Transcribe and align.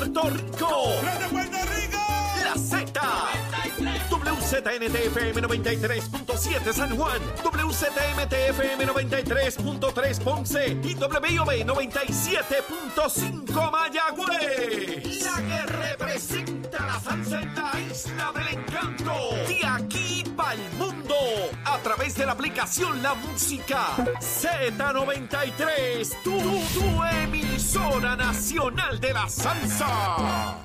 Puerto 0.00 0.30
Rico. 0.30 0.96
¡Grande 1.02 1.28
Puerto 1.28 1.58
Rico! 1.76 2.00
La 2.42 2.56
Z. 2.56 2.90
WZNTFM 4.08 5.42
93.7 5.42 6.72
San 6.72 6.96
Juan, 6.96 7.20
WZMTFM 7.44 8.86
93.3 8.86 10.22
Ponce 10.22 10.68
y 10.68 10.94
WIOB 10.94 11.66
97.5 11.66 13.70
Mayagüez. 13.70 15.22
La 15.22 15.36
que 15.36 15.66
representa 15.66 16.86
la 16.86 16.98
salsa 16.98 17.42
en 17.42 17.54
la 17.54 17.78
isla 17.90 18.32
del 18.32 18.48
de 22.20 22.26
la 22.26 22.32
aplicación 22.32 23.02
La 23.02 23.14
Música 23.14 23.96
Z93. 23.96 26.22
Tu, 26.22 26.38
tu 26.38 27.02
emisora 27.24 28.14
nacional 28.14 29.00
de 29.00 29.14
la 29.14 29.26
salsa. 29.26 30.58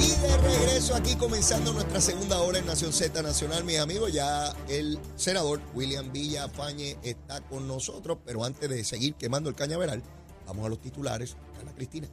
Y 0.00 0.06
de 0.06 0.36
regreso 0.38 0.94
aquí 0.94 1.16
comenzando 1.16 1.74
nuestra 1.74 2.00
segunda 2.00 2.38
hora 2.38 2.60
en 2.60 2.64
Nación 2.64 2.94
Z 2.94 3.22
Nacional, 3.22 3.62
mis 3.64 3.78
amigos, 3.78 4.10
ya 4.10 4.56
el 4.68 4.98
senador 5.16 5.60
William 5.74 6.10
Villa 6.10 6.48
Fañe 6.48 6.96
está 7.02 7.42
con 7.42 7.68
nosotros, 7.68 8.16
pero 8.24 8.42
antes 8.42 8.70
de 8.70 8.84
seguir 8.84 9.16
quemando 9.16 9.50
el 9.50 9.54
cañaveral, 9.54 10.02
vamos 10.46 10.64
a 10.64 10.70
los 10.70 10.80
titulares. 10.80 11.36
Carla 11.56 11.74
Cristina. 11.74 12.08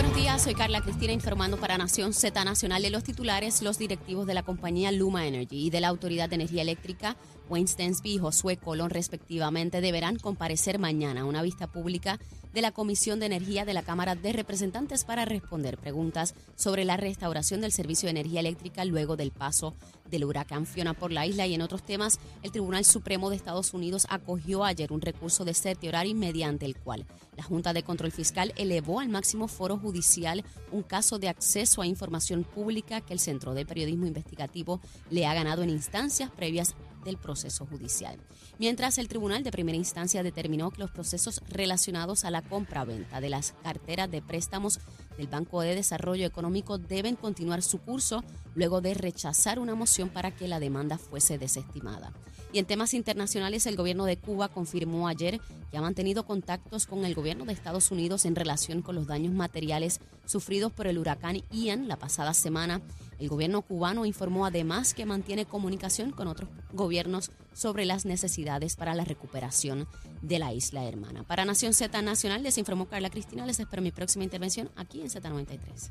Buenos 0.00 0.16
días, 0.16 0.40
soy 0.40 0.54
Carla 0.54 0.80
Cristina 0.80 1.12
informando 1.12 1.58
para 1.58 1.76
Nación 1.76 2.14
Z 2.14 2.42
Nacional 2.42 2.80
de 2.80 2.88
los 2.88 3.04
titulares. 3.04 3.60
Los 3.60 3.76
directivos 3.76 4.26
de 4.26 4.32
la 4.32 4.42
compañía 4.42 4.90
Luma 4.92 5.26
Energy 5.26 5.66
y 5.66 5.68
de 5.68 5.82
la 5.82 5.88
Autoridad 5.88 6.30
de 6.30 6.36
Energía 6.36 6.62
Eléctrica, 6.62 7.18
Wayne 7.50 7.66
Stensby 7.66 8.12
y 8.12 8.18
Josué 8.18 8.56
Colón, 8.56 8.90
respectivamente, 8.90 9.80
deberán 9.80 10.16
comparecer 10.16 10.78
mañana 10.78 11.22
a 11.22 11.24
una 11.24 11.42
vista 11.42 11.66
pública 11.66 12.20
de 12.54 12.62
la 12.62 12.70
Comisión 12.70 13.20
de 13.20 13.26
Energía 13.26 13.64
de 13.64 13.74
la 13.74 13.82
Cámara 13.82 14.14
de 14.14 14.32
Representantes 14.32 15.04
para 15.04 15.24
responder 15.24 15.76
preguntas 15.76 16.34
sobre 16.56 16.84
la 16.84 16.96
restauración 16.96 17.60
del 17.60 17.72
servicio 17.72 18.06
de 18.06 18.12
energía 18.12 18.40
eléctrica 18.40 18.84
luego 18.84 19.16
del 19.16 19.32
paso 19.32 19.74
del 20.08 20.24
huracán 20.24 20.66
Fiona 20.66 20.94
por 20.94 21.12
la 21.12 21.26
isla. 21.26 21.46
Y 21.46 21.54
en 21.54 21.62
otros 21.62 21.82
temas, 21.82 22.18
el 22.42 22.52
Tribunal 22.52 22.84
Supremo 22.84 23.30
de 23.30 23.36
Estados 23.36 23.74
Unidos 23.74 24.06
acogió 24.10 24.64
ayer 24.64 24.92
un 24.92 25.00
recurso 25.00 25.44
de 25.44 25.54
certiorari 25.54 26.14
mediante 26.14 26.66
el 26.66 26.76
cual 26.76 27.06
la 27.36 27.42
Junta 27.42 27.72
de 27.72 27.82
Control 27.82 28.12
Fiscal 28.12 28.52
elevó 28.56 29.00
al 29.00 29.08
máximo 29.08 29.48
foro 29.48 29.76
judicial 29.76 30.44
un 30.72 30.82
caso 30.82 31.18
de 31.18 31.28
acceso 31.28 31.82
a 31.82 31.86
información 31.86 32.44
pública 32.44 33.00
que 33.00 33.12
el 33.12 33.20
Centro 33.20 33.54
de 33.54 33.66
Periodismo 33.66 34.06
Investigativo 34.06 34.80
le 35.10 35.26
ha 35.26 35.34
ganado 35.34 35.62
en 35.62 35.70
instancias 35.70 36.30
previas 36.30 36.74
del 37.04 37.16
proceso 37.16 37.66
judicial. 37.66 38.16
Mientras 38.58 38.98
el 38.98 39.08
Tribunal 39.08 39.42
de 39.42 39.50
Primera 39.50 39.76
Instancia 39.76 40.22
determinó 40.22 40.70
que 40.70 40.80
los 40.80 40.90
procesos 40.90 41.40
relacionados 41.48 42.24
a 42.24 42.30
la 42.30 42.42
compra-venta 42.42 43.20
de 43.20 43.30
las 43.30 43.54
carteras 43.62 44.10
de 44.10 44.22
préstamos 44.22 44.80
del 45.16 45.28
Banco 45.28 45.60
de 45.60 45.74
Desarrollo 45.74 46.26
Económico 46.26 46.78
deben 46.78 47.16
continuar 47.16 47.62
su 47.62 47.78
curso 47.78 48.24
luego 48.54 48.80
de 48.80 48.94
rechazar 48.94 49.58
una 49.58 49.74
moción 49.74 50.08
para 50.08 50.30
que 50.30 50.48
la 50.48 50.60
demanda 50.60 50.98
fuese 50.98 51.38
desestimada. 51.38 52.12
Y 52.52 52.58
en 52.58 52.66
temas 52.66 52.94
internacionales, 52.94 53.66
el 53.66 53.76
gobierno 53.76 54.06
de 54.06 54.16
Cuba 54.16 54.48
confirmó 54.48 55.06
ayer 55.06 55.40
que 55.70 55.78
ha 55.78 55.80
mantenido 55.80 56.26
contactos 56.26 56.86
con 56.86 57.04
el 57.04 57.14
gobierno 57.14 57.44
de 57.44 57.52
Estados 57.52 57.92
Unidos 57.92 58.24
en 58.24 58.34
relación 58.34 58.82
con 58.82 58.96
los 58.96 59.06
daños 59.06 59.32
materiales 59.32 60.00
sufridos 60.26 60.72
por 60.72 60.88
el 60.88 60.98
huracán 60.98 61.42
Ian 61.52 61.86
la 61.86 61.96
pasada 61.96 62.34
semana. 62.34 62.80
El 63.20 63.28
gobierno 63.28 63.62
cubano 63.62 64.04
informó 64.04 64.46
además 64.46 64.94
que 64.94 65.06
mantiene 65.06 65.46
comunicación 65.46 66.10
con 66.10 66.26
otros 66.26 66.48
gobiernos 66.72 67.30
sobre 67.52 67.84
las 67.84 68.04
necesidades 68.04 68.74
para 68.74 68.94
la 68.94 69.04
recuperación 69.04 69.86
de 70.22 70.38
la 70.40 70.52
isla 70.52 70.84
hermana. 70.84 71.22
Para 71.22 71.44
Nación 71.44 71.72
Z 71.72 72.02
Nacional 72.02 72.42
les 72.42 72.58
informó 72.58 72.86
Carla 72.86 73.10
Cristina. 73.10 73.46
Les 73.46 73.60
espero 73.60 73.82
mi 73.82 73.92
próxima 73.92 74.24
intervención 74.24 74.70
aquí 74.74 75.00
en 75.00 75.08
Z93. 75.08 75.90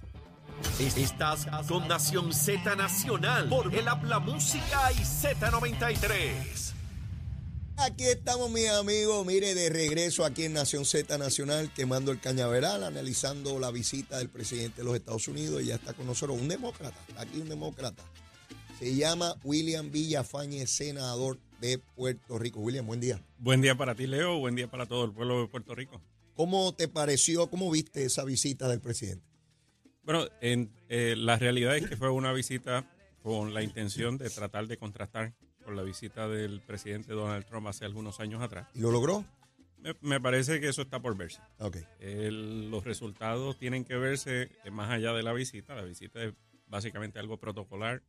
Estás 0.79 1.47
con 1.67 1.87
Nación 1.87 2.33
Z 2.33 2.75
Nacional 2.75 3.49
por 3.49 3.73
el 3.73 3.87
Habla 3.87 4.19
Música 4.19 4.91
y 4.93 5.01
Z93. 5.01 6.73
Aquí 7.77 8.03
estamos, 8.03 8.49
mis 8.51 8.69
amigos. 8.69 9.25
Mire, 9.25 9.55
de 9.55 9.69
regreso 9.69 10.25
aquí 10.25 10.43
en 10.43 10.53
Nación 10.53 10.85
Z 10.85 11.17
Nacional, 11.17 11.71
quemando 11.73 12.11
el 12.11 12.19
cañaveral, 12.19 12.83
analizando 12.83 13.57
la 13.59 13.71
visita 13.71 14.17
del 14.17 14.29
presidente 14.29 14.77
de 14.81 14.83
los 14.83 14.95
Estados 14.95 15.27
Unidos. 15.29 15.61
Y 15.61 15.67
ya 15.67 15.75
está 15.75 15.93
con 15.93 16.05
nosotros 16.05 16.39
un 16.39 16.49
demócrata, 16.49 16.97
aquí 17.17 17.39
un 17.39 17.47
demócrata. 17.47 18.03
Se 18.79 18.95
llama 18.95 19.35
William 19.43 19.91
Villafañe, 19.91 20.67
senador 20.67 21.39
de 21.61 21.77
Puerto 21.77 22.37
Rico. 22.37 22.59
William, 22.59 22.85
buen 22.85 22.99
día. 22.99 23.21
Buen 23.37 23.61
día 23.61 23.75
para 23.75 23.95
ti, 23.95 24.07
Leo. 24.07 24.39
Buen 24.39 24.55
día 24.55 24.69
para 24.69 24.85
todo 24.85 25.05
el 25.05 25.13
pueblo 25.13 25.41
de 25.41 25.47
Puerto 25.47 25.73
Rico. 25.75 26.01
¿Cómo 26.35 26.73
te 26.73 26.87
pareció, 26.87 27.49
cómo 27.49 27.69
viste 27.71 28.05
esa 28.05 28.23
visita 28.23 28.67
del 28.67 28.81
presidente? 28.81 29.28
Bueno, 30.03 30.25
en, 30.41 30.71
eh, 30.89 31.15
la 31.17 31.37
realidad 31.37 31.75
es 31.77 31.87
que 31.87 31.97
fue 31.97 32.09
una 32.09 32.33
visita 32.33 32.85
con 33.21 33.53
la 33.53 33.61
intención 33.61 34.17
de 34.17 34.29
tratar 34.29 34.67
de 34.67 34.77
contrastar 34.77 35.33
con 35.63 35.75
la 35.75 35.83
visita 35.83 36.27
del 36.27 36.61
presidente 36.61 37.13
Donald 37.13 37.45
Trump 37.45 37.67
hace 37.67 37.85
algunos 37.85 38.19
años 38.19 38.41
atrás. 38.41 38.67
¿Y 38.73 38.79
lo 38.79 38.91
logró? 38.91 39.25
Me, 39.77 39.93
me 40.01 40.19
parece 40.19 40.59
que 40.59 40.67
eso 40.69 40.81
está 40.81 40.99
por 41.01 41.15
verse. 41.15 41.39
Ok. 41.59 41.77
El- 41.99 42.71
los 42.71 42.83
resultados 42.83 43.57
tienen 43.57 43.85
que 43.85 43.95
verse 43.95 44.49
eh, 44.63 44.71
más 44.71 44.89
allá 44.89 45.13
de 45.13 45.21
la 45.23 45.31
visita. 45.33 45.75
La 45.75 45.83
visita 45.83 46.23
es 46.23 46.33
básicamente 46.67 47.19
algo 47.19 47.37
protocolar 47.37 48.01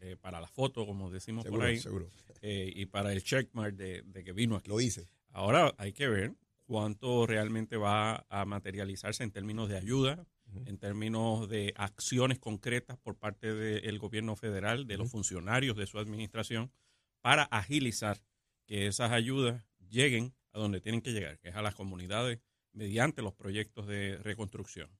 eh, 0.00 0.16
para 0.20 0.40
la 0.40 0.48
foto, 0.48 0.86
como 0.86 1.10
decimos 1.10 1.44
Seguro, 1.44 1.60
por 1.60 1.68
ahí, 1.68 1.78
seguro. 1.78 2.10
eh, 2.42 2.70
y 2.74 2.86
para 2.86 3.12
el 3.12 3.22
checkmark 3.22 3.74
de, 3.74 4.02
de 4.02 4.24
que 4.24 4.32
vino 4.32 4.56
aquí. 4.56 4.68
Lo 4.68 4.80
hice. 4.80 5.06
Ahora 5.32 5.74
hay 5.78 5.92
que 5.92 6.08
ver 6.08 6.34
cuánto 6.66 7.26
realmente 7.26 7.76
va 7.76 8.26
a 8.28 8.44
materializarse 8.44 9.22
en 9.22 9.30
términos 9.30 9.68
de 9.68 9.76
ayuda, 9.76 10.26
en 10.66 10.78
términos 10.78 11.48
de 11.48 11.72
acciones 11.76 12.38
concretas 12.38 12.98
por 12.98 13.16
parte 13.16 13.52
del 13.52 13.98
gobierno 13.98 14.36
federal, 14.36 14.86
de 14.86 14.96
los 14.96 15.10
funcionarios 15.10 15.76
de 15.76 15.86
su 15.86 15.98
administración, 15.98 16.72
para 17.20 17.44
agilizar 17.44 18.22
que 18.66 18.86
esas 18.86 19.12
ayudas 19.12 19.64
lleguen 19.88 20.34
a 20.52 20.58
donde 20.58 20.80
tienen 20.80 21.02
que 21.02 21.12
llegar, 21.12 21.38
que 21.38 21.48
es 21.48 21.56
a 21.56 21.62
las 21.62 21.74
comunidades 21.74 22.40
mediante 22.72 23.22
los 23.22 23.34
proyectos 23.34 23.86
de 23.86 24.18
reconstrucción. 24.18 24.90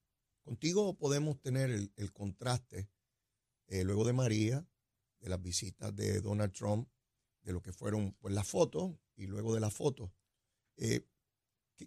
Contigo 0.43 0.97
podemos 0.97 1.39
tener 1.39 1.69
el, 1.69 1.91
el 1.95 2.11
contraste 2.11 2.89
eh, 3.67 3.83
luego 3.83 4.03
de 4.05 4.13
María, 4.13 4.65
de 5.19 5.29
las 5.29 5.41
visitas 5.41 5.95
de 5.95 6.21
Donald 6.21 6.53
Trump, 6.53 6.89
de 7.41 7.53
lo 7.53 7.61
que 7.61 7.71
fueron 7.71 8.13
pues, 8.19 8.33
las 8.33 8.47
fotos 8.47 8.95
y 9.15 9.27
luego 9.27 9.53
de 9.53 9.59
las 9.59 9.73
fotos. 9.73 10.11
Eh, 10.77 11.05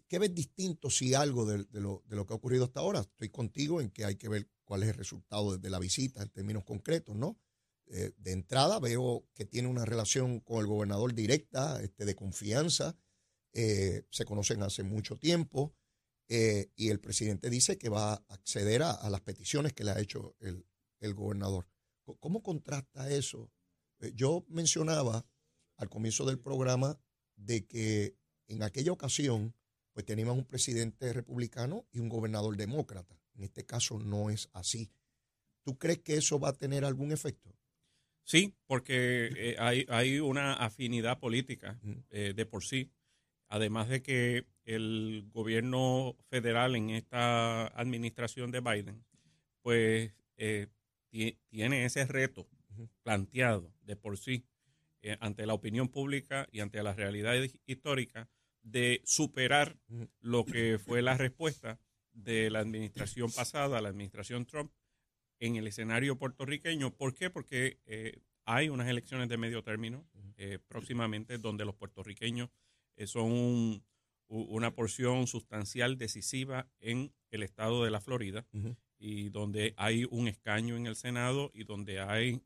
¿qué, 0.08 0.18
ves 0.18 0.34
distinto, 0.34 0.90
si 0.90 1.14
algo, 1.14 1.44
de, 1.46 1.66
lo, 1.72 2.02
de 2.06 2.16
lo 2.16 2.26
que 2.26 2.32
ha 2.32 2.36
ocurrido 2.36 2.64
hasta 2.64 2.80
ahora? 2.80 3.00
Estoy 3.00 3.28
contigo 3.28 3.80
en 3.80 3.90
que 3.90 4.04
hay 4.04 4.16
que 4.16 4.28
ver 4.28 4.48
cuál 4.64 4.82
es 4.82 4.90
el 4.90 4.94
resultado 4.94 5.56
de, 5.58 5.70
la 5.70 5.78
visita 5.78 6.22
en 6.22 6.30
términos 6.30 6.64
concretos, 6.64 7.16
¿no? 7.16 7.38
Eh, 7.86 8.12
de 8.16 8.32
entrada 8.32 8.78
veo 8.78 9.28
que 9.34 9.44
tiene 9.44 9.68
una 9.68 9.84
relación 9.84 10.40
con 10.40 10.60
el 10.60 10.66
gobernador 10.66 11.14
directa, 11.14 11.82
este, 11.82 12.04
de 12.04 12.14
confianza, 12.14 12.96
eh, 13.52 14.04
se 14.10 14.24
conocen 14.24 14.62
hace 14.62 14.82
mucho 14.82 15.18
tiempo. 15.18 15.74
Eh, 16.28 16.70
y 16.76 16.88
el 16.88 17.00
presidente 17.00 17.50
dice 17.50 17.76
que 17.76 17.90
va 17.90 18.14
a 18.14 18.24
acceder 18.28 18.82
a, 18.82 18.92
a 18.92 19.10
las 19.10 19.20
peticiones 19.20 19.74
que 19.74 19.84
le 19.84 19.90
ha 19.90 20.00
hecho 20.00 20.34
el, 20.40 20.64
el 21.00 21.14
gobernador. 21.14 21.68
¿Cómo 22.20 22.42
contrasta 22.42 23.10
eso? 23.10 23.50
Yo 24.14 24.44
mencionaba 24.48 25.26
al 25.76 25.88
comienzo 25.88 26.24
del 26.24 26.38
programa 26.38 26.98
de 27.36 27.66
que 27.66 28.16
en 28.46 28.62
aquella 28.62 28.92
ocasión 28.92 29.54
pues 29.92 30.06
teníamos 30.06 30.36
un 30.36 30.44
presidente 30.44 31.12
republicano 31.12 31.86
y 31.92 31.98
un 32.00 32.08
gobernador 32.08 32.56
demócrata. 32.56 33.18
En 33.34 33.44
este 33.44 33.64
caso 33.66 33.98
no 33.98 34.30
es 34.30 34.48
así. 34.52 34.90
¿Tú 35.64 35.78
crees 35.78 36.00
que 36.00 36.16
eso 36.16 36.38
va 36.40 36.50
a 36.50 36.56
tener 36.58 36.84
algún 36.84 37.12
efecto? 37.12 37.54
Sí, 38.24 38.54
porque 38.66 39.30
eh, 39.36 39.56
hay, 39.58 39.86
hay 39.88 40.20
una 40.20 40.54
afinidad 40.54 41.18
política 41.18 41.80
eh, 42.10 42.32
de 42.34 42.46
por 42.46 42.64
sí, 42.64 42.90
además 43.48 43.88
de 43.88 44.02
que 44.02 44.46
el 44.64 45.28
gobierno 45.32 46.16
federal 46.30 46.76
en 46.76 46.90
esta 46.90 47.66
administración 47.68 48.50
de 48.52 48.60
Biden, 48.60 49.04
pues 49.62 50.12
eh, 50.36 50.68
ti- 51.10 51.38
tiene 51.48 51.84
ese 51.84 52.06
reto 52.06 52.48
planteado 53.02 53.72
de 53.82 53.96
por 53.96 54.18
sí 54.18 54.44
ante 55.20 55.46
la 55.46 55.54
opinión 55.54 55.88
pública 55.88 56.48
y 56.52 56.60
ante 56.60 56.82
la 56.82 56.94
realidad 56.94 57.34
hi- 57.34 57.60
histórica 57.66 58.30
de 58.62 59.00
superar 59.04 59.76
lo 60.20 60.44
que 60.44 60.78
fue 60.78 61.02
la 61.02 61.16
respuesta 61.16 61.78
de 62.12 62.50
la 62.50 62.60
administración 62.60 63.30
pasada, 63.32 63.80
la 63.80 63.88
administración 63.88 64.46
Trump, 64.46 64.70
en 65.40 65.56
el 65.56 65.66
escenario 65.66 66.16
puertorriqueño. 66.18 66.94
¿Por 66.94 67.14
qué? 67.14 67.28
Porque 67.30 67.80
eh, 67.86 68.20
hay 68.44 68.68
unas 68.68 68.88
elecciones 68.88 69.28
de 69.28 69.36
medio 69.38 69.62
término 69.64 70.06
eh, 70.36 70.58
próximamente 70.68 71.38
donde 71.38 71.64
los 71.64 71.74
puertorriqueños 71.74 72.50
eh, 72.96 73.06
son 73.06 73.32
un- 73.32 73.84
una 74.28 74.74
porción 74.74 75.26
sustancial 75.26 75.98
decisiva 75.98 76.66
en 76.80 77.12
el 77.30 77.42
estado 77.42 77.84
de 77.84 77.90
la 77.90 78.00
Florida 78.00 78.46
y 78.98 79.28
donde 79.28 79.74
hay 79.76 80.06
un 80.10 80.26
escaño 80.26 80.74
en 80.76 80.86
el 80.86 80.96
Senado 80.96 81.50
y 81.52 81.64
donde 81.64 82.00
hay 82.00 82.42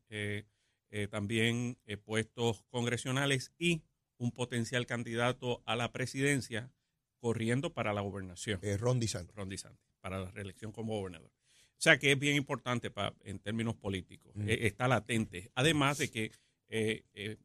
también 1.09 1.77
puestos 2.03 2.63
congresionales 2.69 3.53
y 3.57 3.83
un 4.17 4.31
potencial 4.31 4.85
candidato 4.85 5.61
a 5.65 5.75
la 5.75 5.91
presidencia 5.91 6.71
corriendo 7.19 7.73
para 7.73 7.93
la 7.93 8.01
gobernación. 8.01 8.59
Eh, 8.61 8.77
Ron 8.77 8.99
DeSantis. 8.99 9.35
Ron 9.35 9.49
DeSantis, 9.49 9.85
para 9.99 10.19
la 10.19 10.31
reelección 10.31 10.71
como 10.71 10.97
gobernador. 10.97 11.31
O 11.77 11.79
sea 11.79 11.99
que 11.99 12.11
es 12.11 12.19
bien 12.19 12.35
importante 12.35 12.91
en 13.23 13.39
términos 13.39 13.75
políticos. 13.75 14.31
Mm. 14.35 14.49
Eh, 14.49 14.67
está 14.67 14.87
latente. 14.87 15.51
Además 15.53 15.99
de 15.99 16.09
que 16.09 16.31
eh, 16.69 17.03
eh, 17.13 17.37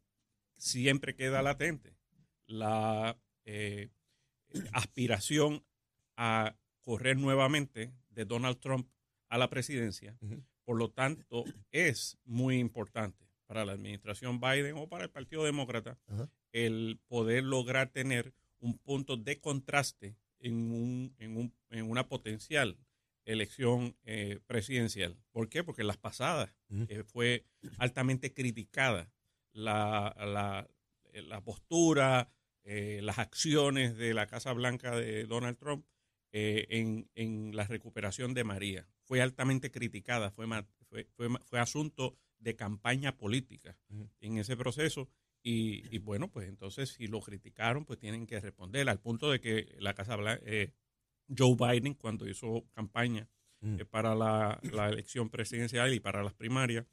siempre 0.57 1.15
queda 1.15 1.41
latente 1.41 1.95
la 2.47 3.17
eh, 3.45 3.89
aspiración 4.73 5.63
a 6.17 6.55
correr 6.81 7.17
nuevamente 7.17 7.93
de 8.09 8.25
Donald 8.25 8.59
Trump 8.59 8.89
a 9.29 9.37
la 9.37 9.49
presidencia. 9.49 10.17
Por 10.63 10.77
lo 10.77 10.91
tanto, 10.91 11.43
es 11.71 12.17
muy 12.25 12.59
importante 12.59 13.27
para 13.45 13.65
la 13.65 13.73
administración 13.73 14.39
Biden 14.39 14.77
o 14.77 14.87
para 14.87 15.05
el 15.05 15.09
Partido 15.09 15.43
Demócrata 15.43 15.97
Ajá. 16.07 16.29
El 16.53 16.99
poder 17.07 17.43
lograr 17.43 17.89
tener 17.91 18.33
un 18.59 18.77
punto 18.77 19.17
de 19.17 19.39
contraste 19.41 20.15
en, 20.39 20.71
un, 20.71 21.13
en, 21.19 21.35
un- 21.37 21.53
en 21.69 21.89
una 21.89 22.07
potencial 22.07 22.77
elección 23.25 23.95
eh, 24.05 24.39
presidencial. 24.47 25.17
¿Por 25.31 25.49
qué? 25.49 25.63
Porque 25.63 25.81
en 25.81 25.87
las 25.87 25.97
pasadas 25.97 26.53
eh, 26.89 27.03
fue 27.03 27.45
altamente 27.77 28.33
criticada 28.33 29.11
la, 29.51 30.15
la, 30.17 30.67
eh, 31.11 31.21
la 31.21 31.41
postura, 31.41 32.29
eh, 32.63 32.99
las 33.03 33.19
acciones 33.19 33.95
de 33.97 34.13
la 34.13 34.27
Casa 34.27 34.51
Blanca 34.53 34.95
de 34.95 35.25
Donald 35.25 35.57
Trump 35.57 35.85
en, 36.31 37.07
en 37.15 37.55
la 37.55 37.65
recuperación 37.67 38.33
de 38.33 38.43
María. 38.43 38.87
Fue 39.03 39.21
altamente 39.21 39.69
criticada, 39.71 40.31
fue, 40.31 40.47
fue, 40.89 41.05
fue, 41.15 41.29
fue 41.45 41.59
asunto 41.59 42.17
de 42.39 42.55
campaña 42.55 43.17
política 43.17 43.77
en 44.19 44.37
ese 44.39 44.57
proceso. 44.57 45.09
Y, 45.43 45.93
y 45.93 45.99
bueno, 45.99 46.31
pues 46.31 46.47
entonces 46.47 46.89
si 46.91 47.07
lo 47.07 47.19
criticaron, 47.21 47.85
pues 47.85 47.99
tienen 47.99 48.25
que 48.27 48.39
responder 48.39 48.89
al 48.89 48.99
punto 49.01 49.29
de 49.29 49.41
que 49.41 49.75
la 49.79 49.93
Casa 49.93 50.15
Blanca, 50.15 50.41
eh, 50.45 50.73
Joe 51.35 51.55
Biden, 51.55 51.95
cuando 51.95 52.27
hizo 52.27 52.65
campaña 52.73 53.29
Mm. 53.61 53.79
eh, 53.79 53.85
para 53.85 54.13
la, 54.13 54.59
la 54.63 54.89
elección 54.89 55.29
presidencial 55.29 55.93
y 55.93 56.01
para 56.01 56.21
las 56.23 56.33
primarias, 56.33 56.85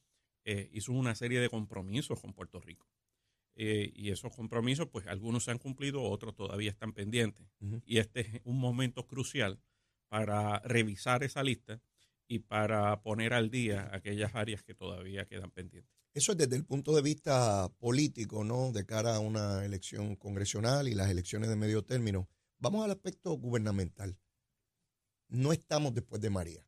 eh, 0.44 0.70
hizo 0.72 0.92
una 0.92 1.16
serie 1.16 1.40
de 1.40 1.50
compromisos 1.50 2.20
con 2.20 2.32
Puerto 2.32 2.60
Rico. 2.60 2.86
Eh, 3.56 3.92
y 3.94 4.10
esos 4.10 4.34
compromisos, 4.34 4.88
pues 4.88 5.06
algunos 5.06 5.44
se 5.44 5.50
han 5.50 5.58
cumplido, 5.58 6.02
otros 6.02 6.34
todavía 6.34 6.70
están 6.70 6.92
pendientes. 6.92 7.48
Y 7.84 7.98
este 7.98 8.20
es 8.20 8.40
un 8.44 8.58
momento 8.58 9.06
crucial 9.06 9.60
para 10.08 10.60
revisar 10.60 11.22
esa 11.24 11.42
lista 11.42 11.82
y 12.28 12.40
para 12.40 13.02
poner 13.02 13.34
al 13.34 13.50
día 13.50 13.90
aquellas 13.92 14.34
áreas 14.34 14.62
que 14.62 14.74
todavía 14.74 15.26
quedan 15.26 15.50
pendientes. 15.50 15.99
Eso 16.12 16.32
es 16.32 16.38
desde 16.38 16.56
el 16.56 16.64
punto 16.64 16.94
de 16.94 17.02
vista 17.02 17.68
político, 17.78 18.42
¿no? 18.42 18.72
De 18.72 18.84
cara 18.84 19.16
a 19.16 19.20
una 19.20 19.64
elección 19.64 20.16
congresional 20.16 20.88
y 20.88 20.94
las 20.94 21.08
elecciones 21.08 21.48
de 21.48 21.56
medio 21.56 21.84
término. 21.84 22.28
Vamos 22.58 22.84
al 22.84 22.90
aspecto 22.90 23.32
gubernamental. 23.34 24.18
No 25.28 25.52
estamos 25.52 25.94
después 25.94 26.20
de 26.20 26.30
María. 26.30 26.66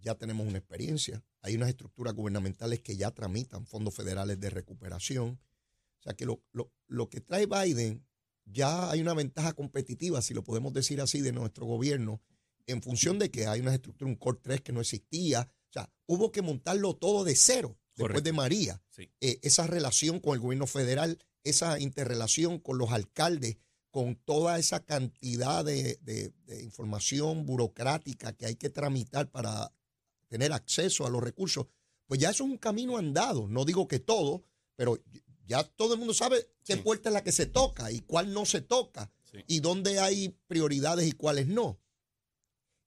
Ya 0.00 0.14
tenemos 0.14 0.46
una 0.46 0.58
experiencia. 0.58 1.24
Hay 1.42 1.56
unas 1.56 1.68
estructuras 1.68 2.14
gubernamentales 2.14 2.80
que 2.80 2.96
ya 2.96 3.10
tramitan 3.10 3.66
fondos 3.66 3.94
federales 3.94 4.38
de 4.38 4.50
recuperación. 4.50 5.40
O 5.98 6.02
sea 6.02 6.14
que 6.14 6.24
lo, 6.26 6.42
lo- 6.52 6.72
lo 6.86 7.08
que 7.10 7.20
trae 7.20 7.46
Biden, 7.46 8.06
ya 8.44 8.90
hay 8.90 9.00
una 9.00 9.14
ventaja 9.14 9.52
competitiva, 9.54 10.22
si 10.22 10.32
lo 10.32 10.44
podemos 10.44 10.72
decir 10.72 11.00
así, 11.00 11.20
de 11.20 11.32
nuestro 11.32 11.66
gobierno, 11.66 12.22
en 12.66 12.80
función 12.82 13.18
de 13.18 13.30
que 13.32 13.46
hay 13.48 13.60
una 13.60 13.74
estructura, 13.74 14.08
un 14.08 14.16
Core 14.16 14.38
3 14.40 14.60
que 14.60 14.72
no 14.72 14.80
existía. 14.80 15.40
O 15.70 15.72
sea, 15.72 15.92
hubo 16.06 16.30
que 16.30 16.42
montarlo 16.42 16.94
todo 16.94 17.24
de 17.24 17.34
cero 17.34 17.76
después 17.96 18.22
de 18.24 18.32
María 18.32 18.82
Sí. 18.90 19.10
eh, 19.20 19.38
esa 19.42 19.66
relación 19.66 20.20
con 20.20 20.34
el 20.34 20.40
gobierno 20.40 20.66
federal, 20.66 21.18
esa 21.44 21.78
interrelación 21.80 22.58
con 22.58 22.78
los 22.78 22.90
alcaldes, 22.92 23.56
con 23.90 24.16
toda 24.16 24.58
esa 24.58 24.84
cantidad 24.84 25.64
de, 25.64 25.98
de- 26.02 26.32
de 26.44 26.62
información 26.62 27.46
burocrática 27.46 28.32
que 28.34 28.46
hay 28.46 28.56
que 28.56 28.68
tramitar 28.70 29.30
para 29.30 29.72
tener 30.28 30.52
acceso 30.52 31.06
a 31.06 31.10
los 31.10 31.22
recursos, 31.22 31.66
pues 32.06 32.20
ya 32.20 32.30
eso 32.30 32.44
es 32.44 32.50
un 32.50 32.58
camino 32.58 32.98
andado. 32.98 33.48
No 33.48 33.64
digo 33.64 33.88
que 33.88 33.98
todo, 33.98 34.44
pero 34.76 34.98
ya 35.46 35.64
todo 35.64 35.94
el 35.94 35.98
mundo 35.98 36.12
sabe 36.14 36.46
qué 36.64 36.74
Sí. 36.74 36.80
puerta 36.82 37.08
es 37.08 37.12
la 37.14 37.22
que 37.24 37.32
se 37.32 37.46
toca 37.46 37.90
y 37.90 38.00
cuál 38.00 38.32
no 38.32 38.44
se 38.44 38.60
toca 38.60 39.10
Sí. 39.24 39.38
y 39.46 39.60
dónde 39.60 39.98
hay 40.00 40.36
prioridades 40.46 41.06
y 41.06 41.12
cuáles 41.12 41.46
no. 41.46 41.80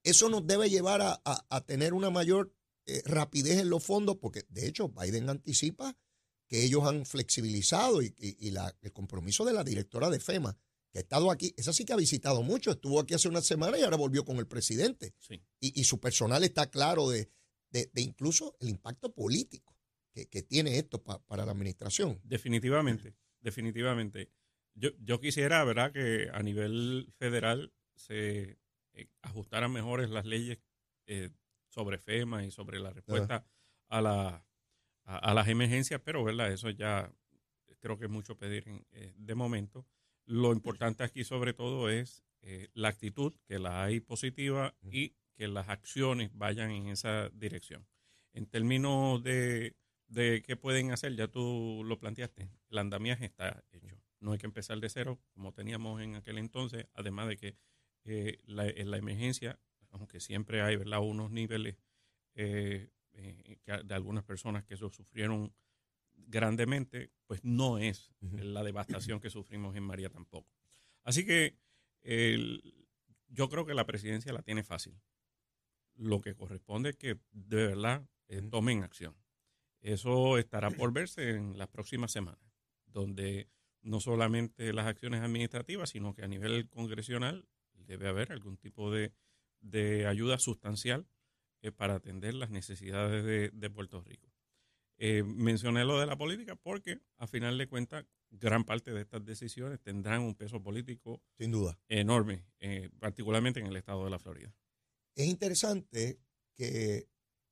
Eso 0.04 0.30
nos 0.30 0.46
debe 0.48 0.70
llevar 0.70 1.02
a, 1.02 1.22
a- 1.26 1.46
a 1.50 1.66
tener 1.66 1.94
una 1.94 2.10
mayor 2.10 2.54
eh, 2.98 3.02
rapidez 3.06 3.60
en 3.60 3.70
los 3.70 3.84
fondos, 3.84 4.18
porque 4.18 4.44
de 4.50 4.68
hecho 4.68 4.90
Biden 4.90 5.30
anticipa 5.30 5.96
que 6.48 6.64
ellos 6.64 6.84
han 6.86 7.06
flexibilizado 7.06 8.02
y, 8.02 8.16
y- 8.18 8.48
y 8.48 8.52
la- 8.52 8.76
el 8.82 8.92
compromiso 8.92 9.46
de 9.46 9.54
la 9.54 9.64
directora 9.64 10.10
de 10.10 10.20
FEMA, 10.20 10.58
que 10.92 10.98
ha 10.98 11.02
estado 11.02 11.30
aquí, 11.30 11.54
esa 11.58 11.72
sí 11.74 11.86
que 11.86 11.94
ha 11.94 11.98
visitado 11.98 12.42
mucho, 12.42 12.72
estuvo 12.72 13.00
aquí 13.00 13.14
hace 13.14 13.28
una 13.30 13.42
semana 13.42 13.78
y 13.78 13.84
ahora 13.84 13.98
volvió 13.98 14.26
con 14.26 14.38
el 14.38 14.48
presidente. 14.48 15.14
Sí. 15.20 15.42
Y, 15.60 15.80
y 15.80 15.84
su 15.84 16.00
personal 16.00 16.44
está 16.44 16.70
claro 16.72 17.08
de, 17.10 17.30
de- 17.70 17.92
de 17.94 18.02
incluso 18.02 18.56
el 18.60 18.70
impacto 18.70 19.14
político 19.14 19.76
que, 20.12 20.28
que 20.28 20.42
tiene 20.42 20.80
esto 20.80 21.04
pa- 21.04 21.24
para 21.28 21.46
la 21.46 21.52
administración. 21.52 22.20
Definitivamente, 22.24 23.14
definitivamente. 23.42 24.32
Yo, 24.74 24.90
yo 25.00 25.20
quisiera, 25.20 25.64
¿verdad?, 25.64 25.92
que 25.92 26.30
a 26.34 26.42
nivel 26.42 27.14
federal 27.18 27.72
se 27.96 28.58
eh, 28.94 29.08
ajustaran 29.22 29.72
mejores 29.72 30.10
las 30.10 30.26
leyes 30.26 30.58
eh, 31.06 31.30
sobre 31.70 31.98
FEMA 31.98 32.44
y 32.46 32.52
sobre 32.52 32.80
la 32.80 32.92
respuesta 32.92 33.46
a, 33.88 34.02
la, 34.02 34.46
a, 35.06 35.18
a 35.18 35.34
las 35.34 35.48
emergencias, 35.48 36.02
pero, 36.04 36.24
¿verdad?, 36.24 36.52
eso 36.52 36.70
ya 36.70 37.14
creo 37.80 37.98
que 37.98 38.06
es 38.06 38.12
mucho 38.12 38.38
pedir 38.38 38.68
en- 38.68 38.86
eh, 38.92 39.14
de 39.18 39.36
momento. 39.36 39.88
Lo 40.26 40.52
importante 40.54 41.04
aquí, 41.04 41.24
sobre 41.24 41.54
todo, 41.54 41.90
es 41.90 42.24
eh, 42.42 42.70
la 42.74 42.90
actitud, 42.90 43.34
que 43.46 43.60
la 43.60 43.84
hay 43.84 44.00
positiva 44.00 44.76
y 44.82 45.16
que 45.36 45.48
las 45.48 45.70
acciones 45.70 46.32
vayan 46.34 46.72
en 46.72 46.88
esa 46.88 47.30
dirección. 47.30 47.88
En 48.34 48.46
términos 48.46 49.24
de, 49.24 49.76
de 50.08 50.42
qué 50.46 50.56
pueden 50.56 50.92
hacer, 50.92 51.16
ya 51.16 51.28
tú 51.28 51.84
lo 51.86 52.00
planteaste, 52.00 52.50
el 52.70 52.78
andamiaje 52.78 53.26
está 53.26 53.64
hecho. 53.72 54.02
No 54.20 54.34
hay 54.34 54.38
que 54.40 54.48
empezar 54.48 54.80
de 54.80 54.90
cero 54.90 55.22
como 55.34 55.54
teníamos 55.54 56.02
en 56.02 56.16
aquel 56.16 56.38
entonces, 56.38 56.88
además 56.94 57.28
de 57.30 57.38
que 57.38 57.58
eh, 58.06 58.38
la, 58.46 58.68
en 58.68 58.92
la 58.92 58.98
emergencia, 58.98 59.60
aunque 59.92 60.20
siempre 60.20 60.62
hay 60.62 60.76
¿verdad? 60.76 61.00
unos 61.02 61.32
niveles 61.32 61.78
eh, 62.36 62.92
eh, 63.14 63.58
de 63.84 63.94
algunas 63.94 64.24
personas 64.24 64.64
que 64.64 64.76
eso 64.76 64.90
sufrieron 64.90 65.54
grandemente, 66.14 67.12
pues 67.26 67.44
no 67.44 67.78
es 67.80 68.14
la 68.32 68.64
devastación 68.64 69.20
que 69.20 69.30
sufrimos 69.30 69.76
en 69.76 69.84
María 69.84 70.10
tampoco. 70.10 70.52
Así 71.04 71.26
que 71.26 71.58
el- 72.02 72.88
yo 73.28 73.50
creo 73.50 73.66
que 73.66 73.74
la 73.74 73.86
presidencia 73.86 74.32
la 74.34 74.42
tiene 74.42 74.64
fácil. 74.64 75.00
Lo 75.96 76.22
que 76.22 76.36
corresponde 76.36 76.92
es 76.92 76.96
que 76.98 77.20
de 77.32 77.68
verdad 77.68 78.08
eh, 78.28 78.42
tomen 78.50 78.84
acción. 78.84 79.16
Eso 79.82 80.38
estará 80.38 80.70
por 80.72 80.94
verse 80.94 81.32
en 81.32 81.58
las 81.58 81.68
próximas 81.70 82.12
semanas, 82.12 82.44
donde 82.86 83.50
no 83.82 84.00
solamente 84.00 84.74
las 84.74 84.88
acciones 84.88 85.22
administrativas, 85.22 85.90
sino 85.90 86.14
que 86.14 86.24
a 86.24 86.28
nivel 86.28 86.70
congresional 86.70 87.48
debe 87.74 88.08
haber 88.08 88.32
algún 88.32 88.58
tipo 88.58 88.92
de, 88.92 89.14
de 89.62 90.08
ayuda 90.08 90.40
sustancial 90.40 91.08
eh, 91.62 91.72
para 91.72 91.96
atender 91.96 92.34
las 92.34 92.50
necesidades 92.50 93.24
de, 93.24 93.50
de 93.52 93.70
Puerto 93.70 94.02
Rico. 94.02 94.30
Eh, 95.02 95.24
mencioné 95.24 95.86
lo 95.86 95.98
de 95.98 96.06
la 96.06 96.18
política 96.18 96.58
porque, 96.58 97.00
a 97.18 97.26
final 97.26 97.58
de 97.58 97.68
cuentas, 97.68 98.06
gran 98.30 98.66
parte 98.66 98.92
de 98.92 99.02
estas 99.02 99.24
decisiones 99.24 99.82
tendrán 99.82 100.22
un 100.22 100.36
peso 100.36 100.62
político 100.62 101.24
Sin 101.38 101.52
duda. 101.52 101.80
enorme, 101.88 102.46
eh, 102.60 102.90
particularmente 103.00 103.62
en 103.62 103.68
el 103.68 103.78
estado 103.78 104.04
de 104.04 104.10
la 104.10 104.20
Florida. 104.20 104.54
Es 105.16 105.26
interesante 105.28 106.20
que 106.54 107.08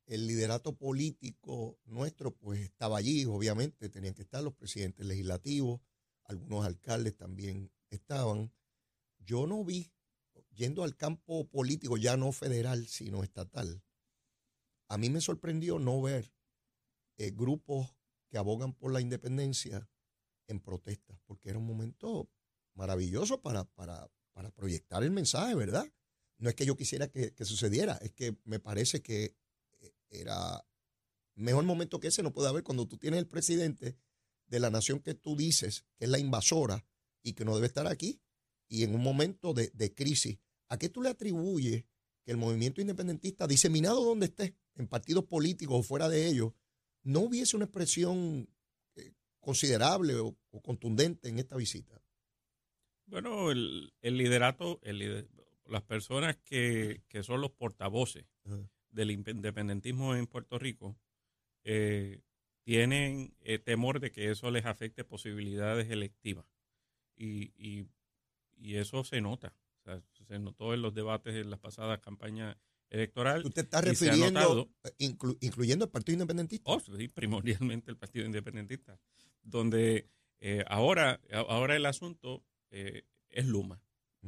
el 0.08 0.28
liderato 0.28 0.76
político 0.76 1.80
nuestro 1.86 2.36
pues 2.36 2.60
estaba 2.60 2.98
allí, 2.98 3.24
obviamente 3.26 3.90
tenían 3.90 4.14
que 4.14 4.24
estar 4.24 4.44
los 4.44 4.54
presidentes 4.54 5.06
legislativos, 5.06 5.80
algunos 6.26 6.66
alcaldes 6.66 7.16
también 7.16 7.72
estaban. 7.90 8.52
Yo 9.20 9.48
no 9.48 9.64
vi, 9.64 9.92
yendo 10.58 10.84
al 10.84 10.98
campo 10.98 11.48
político, 11.48 11.98
ya 11.98 12.18
no 12.18 12.32
federal, 12.32 12.88
sino 12.88 13.24
estatal, 13.24 13.84
a 14.90 14.98
mí 14.98 15.10
me 15.10 15.22
sorprendió 15.22 15.80
no 15.80 16.02
ver 16.02 16.34
eh, 17.18 17.32
grupos 17.32 17.96
que 18.30 18.38
abogan 18.38 18.74
por 18.74 18.92
la 18.92 19.00
independencia 19.00 19.90
en 20.48 20.60
protestas, 20.60 21.20
porque 21.26 21.50
era 21.50 21.60
un 21.60 21.68
momento 21.68 22.30
maravilloso 22.74 23.42
para, 23.42 23.66
para, 23.66 24.10
para 24.34 24.50
proyectar 24.52 25.04
el 25.04 25.12
mensaje, 25.12 25.56
¿verdad? 25.56 25.86
No 26.38 26.50
es 26.50 26.56
que 26.56 26.66
yo 26.66 26.76
quisiera 26.76 27.08
que, 27.08 27.34
que 27.34 27.46
sucediera, 27.46 27.98
es 28.02 28.12
que 28.12 28.38
me 28.44 28.60
parece 28.60 29.02
que 29.02 29.36
eh, 29.80 29.94
era 30.10 30.66
mejor 31.36 31.66
momento 31.66 32.00
que 32.00 32.08
ese 32.08 32.24
no 32.24 32.34
puede 32.34 32.50
haber 32.50 32.64
cuando 32.64 32.88
tú 32.88 32.98
tienes 32.98 33.20
el 33.20 33.28
presidente 33.28 33.98
de 34.48 34.60
la 34.60 34.70
nación 34.70 35.00
que 35.00 35.14
tú 35.14 35.36
dices 35.36 35.86
que 35.98 36.06
es 36.06 36.10
la 36.10 36.20
invasora 36.20 36.86
y 37.22 37.34
que 37.34 37.46
no 37.46 37.56
debe 37.56 37.68
estar 37.68 37.88
aquí 37.88 38.22
y 38.68 38.84
en 38.84 38.96
un 38.96 39.02
momento 39.02 39.54
de, 39.54 39.70
de 39.74 39.94
crisis. 39.94 40.40
¿A 40.70 40.78
qué 40.78 40.90
tú 40.90 41.02
le 41.02 41.10
atribuyes 41.10 41.86
que 42.24 42.32
el 42.32 42.38
movimiento 42.38 42.82
independentista, 42.82 43.48
diseminado 43.48 44.04
donde 44.04 44.28
esté, 44.28 44.56
en 44.76 44.88
partidos 44.88 45.26
políticos 45.26 45.80
o 45.80 45.84
fuera 45.84 46.10
de 46.10 46.28
ellos, 46.28 46.54
no 47.04 47.22
hubiese 47.22 47.56
una 47.56 47.66
expresión 47.66 48.50
considerable 49.40 50.16
o, 50.16 50.36
contundente 50.62 51.30
en 51.30 51.40
esta 51.40 51.56
visita? 51.56 52.02
Bueno, 53.06 53.50
el, 53.52 53.94
liderato, 54.02 54.82
las 55.66 55.84
personas 55.84 56.36
que, 56.38 57.02
son 57.24 57.40
los 57.40 57.52
portavoces 57.52 58.26
del 58.90 59.12
independentismo 59.12 60.16
en 60.16 60.28
Puerto 60.28 60.60
Rico 60.60 60.98
eh, 61.64 62.20
tienen 62.64 63.34
eh, 63.40 63.60
temor 63.60 64.02
de 64.02 64.12
que 64.12 64.30
eso 64.32 64.52
les 64.52 64.66
afecte 64.66 65.06
posibilidades 65.06 65.90
electivas. 65.90 66.46
Y, 67.16 67.54
y, 67.58 68.76
eso 68.76 69.06
se 69.06 69.22
nota. 69.22 69.54
Se 70.28 70.40
notó 70.40 70.74
en 70.74 70.82
los 70.82 70.94
debates 70.94 71.36
en 71.36 71.50
las 71.50 71.60
pasadas 71.60 72.00
campañas 72.00 72.56
electorales. 72.90 73.44
¿Tú 73.44 73.50
te 73.50 73.62
estás 73.62 73.84
refiriendo, 73.84 74.70
eh, 74.84 75.16
incluyendo 75.42 75.86
el 75.86 75.92
Partido 75.92 76.14
Independentista? 76.14 76.72
Oh, 76.72 76.80
sí, 76.80 77.08
primordialmente 77.08 77.92
el 77.92 77.98
Partido 77.98 78.26
Independentista. 78.26 79.00
Donde 79.42 80.10
ahora, 80.68 81.20
ahora 81.32 81.76
el 81.76 81.86
asunto 81.86 82.44
es 82.70 83.46
Luma, 83.46 83.82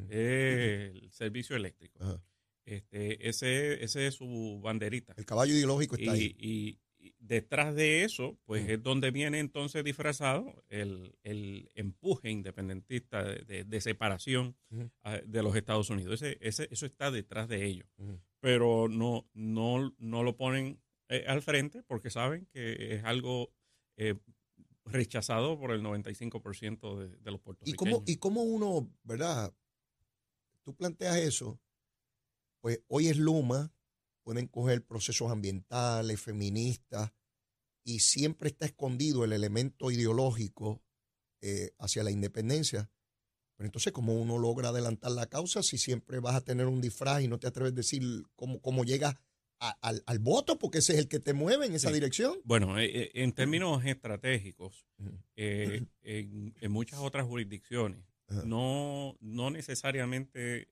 el 0.09 1.09
servicio 1.11 1.55
eléctrico. 1.55 2.21
Este, 2.69 3.27
ese, 3.27 3.83
ese 3.83 4.05
es 4.05 4.13
su 4.13 4.59
banderita. 4.61 5.13
El 5.17 5.25
caballo 5.25 5.55
ideológico 5.55 5.95
está 5.95 6.11
ahí. 6.11 6.35
Y, 6.37 6.79
detrás 7.19 7.75
de 7.75 8.03
eso, 8.03 8.37
pues 8.45 8.67
es 8.69 8.81
donde 8.81 9.11
viene 9.11 9.39
entonces 9.39 9.83
disfrazado 9.83 10.63
el, 10.69 11.15
empuje 11.75 12.29
independentista 12.29 13.23
de, 13.23 13.81
separación 13.81 14.55
ah, 15.03 15.19
de 15.25 15.43
los 15.43 15.55
Estados 15.55 15.89
Unidos. 15.89 16.21
Ese, 16.21 16.37
ese, 16.41 16.67
eso 16.71 16.85
está 16.85 17.11
detrás 17.11 17.47
de 17.47 17.65
ello. 17.65 17.85
Pero 18.39 18.87
no, 18.87 19.29
no, 19.33 19.93
no 19.97 20.23
lo 20.23 20.37
ponen 20.37 20.81
eh, 21.09 21.25
al 21.27 21.41
frente 21.41 21.83
porque 21.83 22.09
saben 22.09 22.47
que 22.51 22.95
es 22.95 23.03
algo 23.03 23.51
eh, 23.97 24.15
rechazado 24.85 25.59
por 25.59 25.71
el 25.71 25.81
95% 25.81 26.97
de, 26.97 27.17
de 27.17 27.31
los 27.31 27.41
puertorriqueños. 27.41 27.73
¿Y 27.73 27.75
cómo, 27.75 28.03
¿Y 28.05 28.15
cómo 28.17 28.43
uno, 28.43 28.91
verdad? 29.03 29.53
Tú 30.63 30.75
planteas 30.75 31.17
eso 31.17 31.59
pues 32.61 32.81
hoy 32.87 33.07
es 33.07 33.17
Luma, 33.17 33.71
pueden 34.29 34.45
coger 34.45 34.85
procesos 34.85 35.31
ambientales, 35.31 36.21
feministas, 36.21 37.11
y 37.83 38.01
siempre 38.01 38.49
está 38.49 38.67
escondido 38.67 39.23
el 39.23 39.33
elemento 39.33 39.89
ideológico 39.89 40.83
eh, 41.41 41.71
hacia 41.79 42.03
la 42.03 42.11
independencia. 42.11 42.91
Pero 43.55 43.65
entonces, 43.65 43.91
¿cómo 43.91 44.13
uno 44.13 44.37
logra 44.37 44.69
adelantar 44.69 45.13
la 45.13 45.25
causa 45.25 45.63
si 45.63 45.79
siempre 45.79 46.19
vas 46.19 46.35
a 46.35 46.41
tener 46.41 46.67
un 46.67 46.79
disfraz 46.79 47.23
y 47.23 47.27
no 47.27 47.39
te 47.39 47.47
atreves 47.47 47.71
a 47.71 47.77
decir 47.77 48.03
cómo, 48.35 48.61
cómo 48.61 48.83
llegas 48.83 49.15
al, 49.57 50.19
voto? 50.19 50.59
Porque 50.59 50.77
ese 50.77 50.93
es 50.93 50.99
el 50.99 51.07
que 51.07 51.19
te 51.19 51.33
mueve 51.33 51.65
en 51.65 51.73
esa 51.73 51.91
dirección. 51.91 52.37
Bueno, 52.43 52.77
eh, 52.77 52.85
eh, 52.85 53.11
en 53.15 53.31
términos 53.31 53.83
estratégicos, 53.83 54.85
en, 55.35 55.89
muchas 56.69 56.99
otras 56.99 57.25
jurisdicciones, 57.25 58.05
no, 58.45 59.17
no 59.21 59.49
necesariamente 59.49 60.69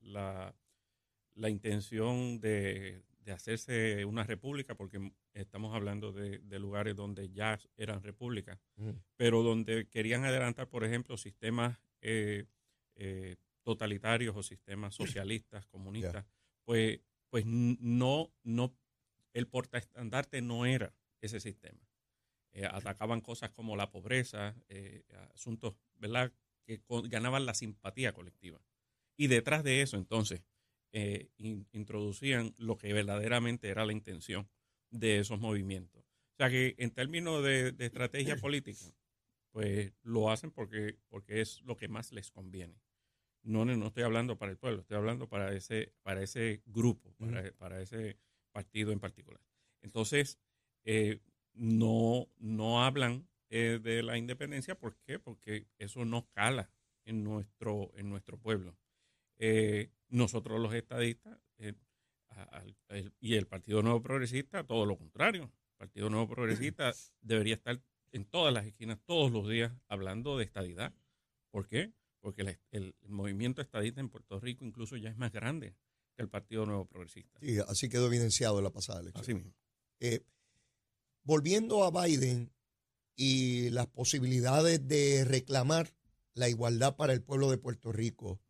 la 0.00 0.56
la 1.34 1.50
intención 1.50 2.40
de, 2.40 3.02
hacerse 3.32 4.04
una 4.04 4.24
república, 4.24 4.74
porque 4.74 5.12
estamos 5.32 5.74
hablando 5.74 6.12
de, 6.12 6.40
lugares 6.58 6.94
donde 6.94 7.30
ya 7.30 7.58
eran 7.76 8.02
repúblicas, 8.02 8.58
pero 9.16 9.42
donde 9.42 9.88
querían 9.88 10.24
adelantar, 10.24 10.68
por 10.68 10.84
ejemplo, 10.84 11.16
sistemas 11.16 11.78
eh, 12.00 12.44
eh, 12.96 13.36
totalitarios 13.62 14.36
o 14.36 14.42
sistemas 14.42 14.94
socialistas, 15.24 15.66
comunistas, 15.66 16.26
pues, 16.64 17.00
pues 17.30 17.44
no, 17.46 18.32
no, 18.42 18.76
el 19.32 19.46
portaestandarte 19.46 20.42
no 20.42 20.66
era 20.66 20.94
ese 21.20 21.40
sistema. 21.40 21.80
Eh, 22.52 22.66
atacaban 22.66 23.20
cosas 23.20 23.50
como 23.50 23.74
la 23.74 23.90
pobreza, 23.90 24.54
asuntos, 25.34 25.74
¿verdad?, 25.96 26.32
que 26.64 26.80
ganaban 27.08 27.46
la 27.46 27.54
simpatía 27.54 28.12
colectiva. 28.12 28.60
Y 29.16 29.26
detrás 29.26 29.64
de 29.64 29.82
eso, 29.82 29.96
entonces, 29.96 30.42
eh, 30.96 31.28
introducían 31.72 32.54
lo 32.56 32.78
que 32.78 32.92
verdaderamente 32.92 33.68
era 33.68 33.84
la 33.84 33.92
intención 33.92 34.48
de 34.90 35.18
esos 35.18 35.40
movimientos. 35.40 36.04
O 36.04 36.36
sea 36.36 36.48
que 36.48 36.76
en 36.78 36.92
términos 36.92 37.42
de, 37.42 37.74
estrategia 37.80 38.36
política, 38.36 38.84
pues 39.50 39.92
lo 40.02 40.30
hacen 40.30 40.52
porque, 40.52 40.96
porque 41.08 41.40
es 41.40 41.60
lo 41.62 41.76
que 41.76 41.88
más 41.88 42.12
les 42.12 42.30
conviene. 42.30 42.80
No, 43.42 43.64
no 43.64 43.86
estoy 43.88 44.04
hablando 44.04 44.38
para 44.38 44.52
el 44.52 44.56
pueblo, 44.56 44.82
estoy 44.82 44.96
hablando 44.96 45.28
para 45.28 45.52
ese, 45.52 45.92
para 46.02 46.22
ese 46.22 46.62
grupo, 46.64 47.12
para, 47.58 47.82
ese 47.82 48.16
partido 48.52 48.92
en 48.92 49.00
particular. 49.00 49.40
Entonces, 49.82 50.38
eh, 50.84 51.18
no, 51.54 52.28
no 52.38 52.84
hablan 52.84 53.28
eh, 53.50 53.80
de 53.82 54.04
la 54.04 54.16
independencia, 54.16 54.78
¿por 54.78 54.96
qué? 54.98 55.18
Porque 55.18 55.66
eso 55.76 56.04
no 56.04 56.28
cala 56.30 56.70
en 57.04 57.24
nuestro, 57.24 57.90
en 57.96 58.10
nuestro 58.10 58.38
pueblo. 58.38 58.76
Eh, 59.38 59.90
nosotros 60.08 60.60
los 60.60 60.74
estadistas 60.74 61.38
eh, 61.58 61.74
y 63.20 63.34
el 63.34 63.46
Partido 63.46 63.82
Nuevo 63.82 64.02
Progresista, 64.02 64.64
todo 64.64 64.86
lo 64.86 64.96
contrario. 64.96 65.44
El 65.44 65.76
Partido 65.76 66.10
Nuevo 66.10 66.28
Progresista 66.28 66.92
debería 67.20 67.54
estar 67.54 67.80
en 68.12 68.24
todas 68.24 68.54
las 68.54 68.66
esquinas, 68.66 68.98
todos 69.04 69.32
los 69.32 69.48
días, 69.48 69.72
hablando 69.88 70.38
de 70.38 70.44
estadidad. 70.44 70.94
¿Por 71.50 71.68
qué? 71.68 71.92
Porque 72.20 72.58
el, 72.70 72.94
movimiento 73.08 73.60
estadista 73.60 74.00
en 74.00 74.08
Puerto 74.08 74.40
Rico 74.40 74.64
incluso 74.64 74.96
ya 74.96 75.10
es 75.10 75.16
más 75.16 75.32
grande 75.32 75.76
que 76.16 76.22
el 76.22 76.28
Partido 76.28 76.64
Nuevo 76.64 76.86
Progresista. 76.86 77.38
Sí, 77.40 77.58
así 77.66 77.88
quedó 77.88 78.06
evidenciado 78.06 78.58
en 78.58 78.64
la 78.64 78.70
pasada 78.70 79.00
elección. 79.00 79.22
Así 79.22 79.34
mismo. 79.34 79.54
Eh, 80.00 80.24
volviendo 81.24 81.84
a 81.84 81.90
Biden 81.90 82.52
y 83.16 83.70
las 83.70 83.86
posibilidades 83.88 84.86
de 84.86 85.24
reclamar 85.24 85.94
la 86.34 86.48
igualdad 86.48 86.96
para 86.96 87.12
el 87.12 87.22
pueblo 87.22 87.50
de 87.50 87.58
Puerto 87.58 87.92
Rico, 87.92 88.40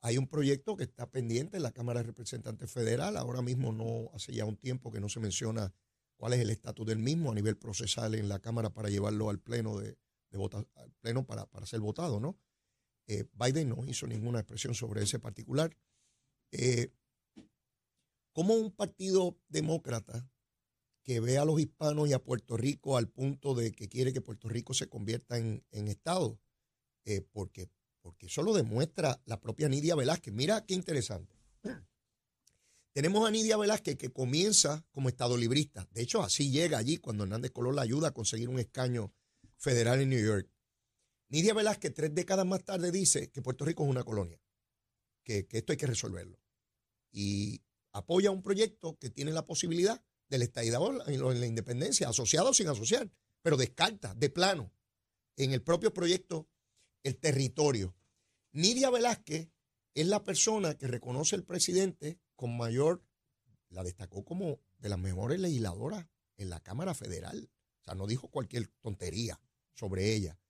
hay 0.00 0.18
un 0.18 0.28
proyecto 0.28 0.76
que 0.76 0.84
está 0.84 1.10
pendiente 1.10 1.56
en 1.56 1.62
la 1.62 1.72
Cámara 1.72 2.00
de 2.00 2.06
Representantes 2.06 2.70
Federal. 2.70 3.16
Ahora 3.16 3.42
mismo 3.42 3.72
no, 3.72 4.10
hace 4.14 4.32
ya 4.32 4.44
un 4.44 4.56
tiempo 4.56 4.92
que 4.92 5.00
no 5.00 5.08
se 5.08 5.20
menciona 5.20 5.72
cuál 6.16 6.34
es 6.34 6.40
el 6.40 6.50
estatus 6.50 6.86
del 6.86 6.98
mismo 6.98 7.32
a 7.32 7.34
nivel 7.34 7.56
procesal 7.56 8.14
en 8.14 8.28
la 8.28 8.38
Cámara 8.38 8.70
para 8.70 8.90
llevarlo 8.90 9.30
al 9.30 9.40
pleno 9.40 9.78
de, 9.78 9.96
al 10.32 10.92
pleno 11.00 11.26
para, 11.26 11.46
para, 11.46 11.66
ser 11.66 11.80
votado, 11.80 12.20
¿no? 12.20 12.38
Eh, 13.06 13.24
Biden 13.32 13.70
no 13.70 13.84
hizo 13.86 14.06
ninguna 14.06 14.40
expresión 14.40 14.74
sobre 14.74 15.02
ese 15.02 15.18
particular. 15.18 15.76
Eh, 16.52 16.92
¿Cómo 18.32 18.54
un 18.54 18.70
partido 18.70 19.38
demócrata 19.48 20.30
que 21.02 21.20
ve 21.20 21.38
a 21.38 21.44
los 21.44 21.58
hispanos 21.58 22.08
y 22.08 22.12
a 22.12 22.22
Puerto 22.22 22.56
Rico 22.56 22.96
al 22.96 23.08
punto 23.08 23.54
de 23.54 23.72
que 23.72 23.88
quiere 23.88 24.12
que 24.12 24.20
Puerto 24.20 24.48
Rico 24.48 24.74
se 24.74 24.88
convierta 24.88 25.38
en, 25.38 25.64
Estado? 25.70 26.38
Eh, 27.04 27.22
porque 27.32 27.70
porque 28.08 28.24
eso 28.24 28.40
lo 28.42 28.54
demuestra 28.54 29.20
la 29.26 29.38
propia 29.38 29.68
Nidia 29.68 29.94
Velázquez. 29.94 30.32
Mira 30.32 30.64
qué 30.64 30.72
interesante. 30.72 31.36
Tenemos 32.94 33.28
a 33.28 33.30
Nidia 33.30 33.58
Velázquez 33.58 33.98
que 33.98 34.08
comienza 34.08 34.82
como 34.92 35.10
estado 35.10 35.36
librista. 35.36 35.86
De 35.90 36.00
hecho, 36.00 36.22
así 36.22 36.50
llega 36.50 36.78
allí 36.78 36.96
cuando 36.96 37.24
Hernández 37.24 37.50
Colón 37.50 37.76
la 37.76 37.82
ayuda 37.82 38.08
a 38.08 38.14
conseguir 38.14 38.48
un 38.48 38.58
escaño 38.58 39.12
federal 39.58 40.00
en 40.00 40.08
New 40.08 40.24
York. 40.24 40.50
Nidia 41.28 41.52
Velázquez, 41.52 41.92
tres 41.92 42.14
décadas 42.14 42.46
más 42.46 42.64
tarde, 42.64 42.90
dice 42.90 43.30
que 43.30 43.42
Puerto 43.42 43.66
Rico 43.66 43.84
es 43.84 43.90
una 43.90 44.04
colonia, 44.04 44.40
que, 45.22 45.46
esto 45.50 45.72
hay 45.72 45.76
que 45.76 45.86
resolverlo. 45.86 46.40
Y 47.12 47.60
apoya 47.92 48.30
un 48.30 48.40
proyecto 48.40 48.96
que 48.98 49.10
tiene 49.10 49.32
la 49.32 49.44
posibilidad 49.44 50.02
del 50.30 50.40
estadidad 50.40 50.80
en 51.08 51.40
la 51.40 51.46
independencia, 51.46 52.08
asociado 52.08 52.52
o 52.52 52.54
sin 52.54 52.68
asociar, 52.68 53.10
pero 53.42 53.58
descarta 53.58 54.14
de 54.14 54.30
plano 54.30 54.72
en 55.36 55.52
el 55.52 55.60
propio 55.60 55.92
proyecto 55.92 56.48
el 57.02 57.18
territorio. 57.18 57.94
Nidia 58.58 58.90
Velázquez 58.90 59.52
es 59.94 60.06
la 60.08 60.24
persona 60.24 60.76
que 60.76 60.88
reconoce 60.88 61.36
el 61.36 61.44
presidente 61.44 62.18
con 62.34 62.56
mayor, 62.56 63.04
la 63.68 63.84
destacó 63.84 64.24
como 64.24 64.58
de 64.78 64.88
las 64.88 64.98
mejores 64.98 65.38
legisladoras 65.38 66.08
en 66.38 66.50
la 66.50 66.58
Cámara 66.58 66.92
Federal. 66.92 67.52
O 67.80 67.84
sea, 67.84 67.94
no 67.94 68.08
dijo 68.08 68.26
cualquier 68.26 68.66
tontería 68.80 69.40
sobre 69.74 70.12
ella. 70.12 70.40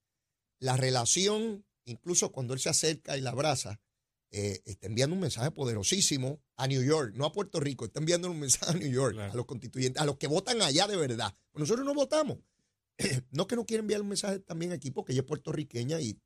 La 0.59 0.79
relación, 0.79 1.67
incluso 1.85 2.33
cuando 2.33 2.55
él 2.55 2.61
se 2.61 2.71
acerca 2.71 3.19
y 3.19 3.21
la 3.21 3.29
abraza, 3.29 3.79
eh, 4.31 4.63
está 4.65 4.87
enviando 4.87 5.15
un 5.15 5.21
mensaje 5.21 5.51
poderosísimo 5.51 6.41
a 6.57 6.67
New 6.67 6.83
York, 6.83 7.13
no 7.15 7.27
a 7.27 7.33
Puerto 7.33 7.61
Rico, 7.61 7.85
está 7.85 8.01
enviando 8.01 8.31
un 8.31 8.41
mensaje 8.41 8.73
a 8.73 8.75
New 8.75 8.91
York, 8.91 9.19
a 9.19 9.35
los 9.35 9.45
constituyentes, 9.45 10.01
a 10.01 10.07
los 10.07 10.17
que 10.17 10.29
votan 10.29 10.63
allá 10.63 10.87
de 10.87 10.97
verdad. 10.97 11.35
Nosotros 11.53 11.85
no 11.85 11.93
votamos. 11.93 12.39
no 13.33 13.47
que 13.47 13.57
no 13.57 13.67
quiera 13.67 13.83
enviar 13.83 14.01
un 14.01 14.09
mensaje 14.09 14.39
también 14.39 14.73
aquí, 14.73 14.91
porque 14.91 15.13
ella 15.13 15.21
es 15.21 15.27
puertorriqueña 15.27 16.01
y, 16.01 16.19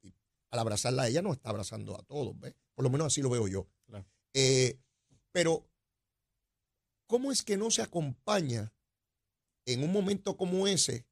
al 0.52 0.61
abrazarla 0.61 1.02
a 1.02 1.09
ella 1.09 1.23
no 1.23 1.32
está 1.32 1.50
abrazando 1.50 1.99
a 1.99 2.02
todos, 2.04 2.38
¿ves? 2.38 2.54
Por 2.75 2.85
lo 2.85 2.90
menos 2.90 3.09
así 3.09 3.21
lo 3.23 3.30
veo 3.30 3.49
yo. 3.49 3.66
Eh, 4.35 4.78
pero, 5.32 5.68
¿cómo 7.06 7.32
es 7.32 7.42
que 7.42 7.56
no 7.56 7.71
se 7.71 7.82
acompaña 7.82 8.73
en 9.66 9.82
un 9.82 9.92
momento 9.92 10.37
como 10.37 10.66
ese, 10.66 11.06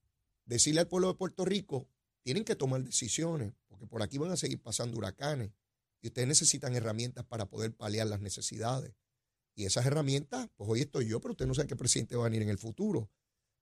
decirle 0.45 0.81
al 0.81 0.89
pueblo 0.89 1.09
de 1.09 1.15
Puerto 1.15 1.45
Rico, 1.45 1.89
tienen 2.23 2.45
que 2.45 2.57
tomar 2.57 2.83
decisiones, 2.83 3.53
porque 3.67 3.87
por 3.87 4.03
aquí 4.03 4.19
van 4.19 4.31
a 4.31 4.37
seguir 4.37 4.61
pasando 4.61 4.99
huracanes 4.99 5.53
y 6.03 6.09
ustedes 6.09 6.29
necesitan 6.29 6.75
herramientas 6.75 7.25
para 7.25 7.47
poder 7.47 7.75
paliar 7.75 8.07
las 8.07 8.21
necesidades. 8.21 8.95
Y 9.55 9.65
esas 9.65 9.87
herramientas, 9.87 10.49
pues 10.57 10.69
hoy 10.69 10.81
estoy 10.81 11.09
yo, 11.09 11.21
pero 11.21 11.33
usted 11.33 11.47
no 11.47 11.55
sabe 11.55 11.69
qué 11.69 11.77
presidente 11.77 12.17
va 12.17 12.23
a 12.23 12.29
venir 12.29 12.43
en 12.43 12.51
el 12.51 12.59
futuro 12.59 13.11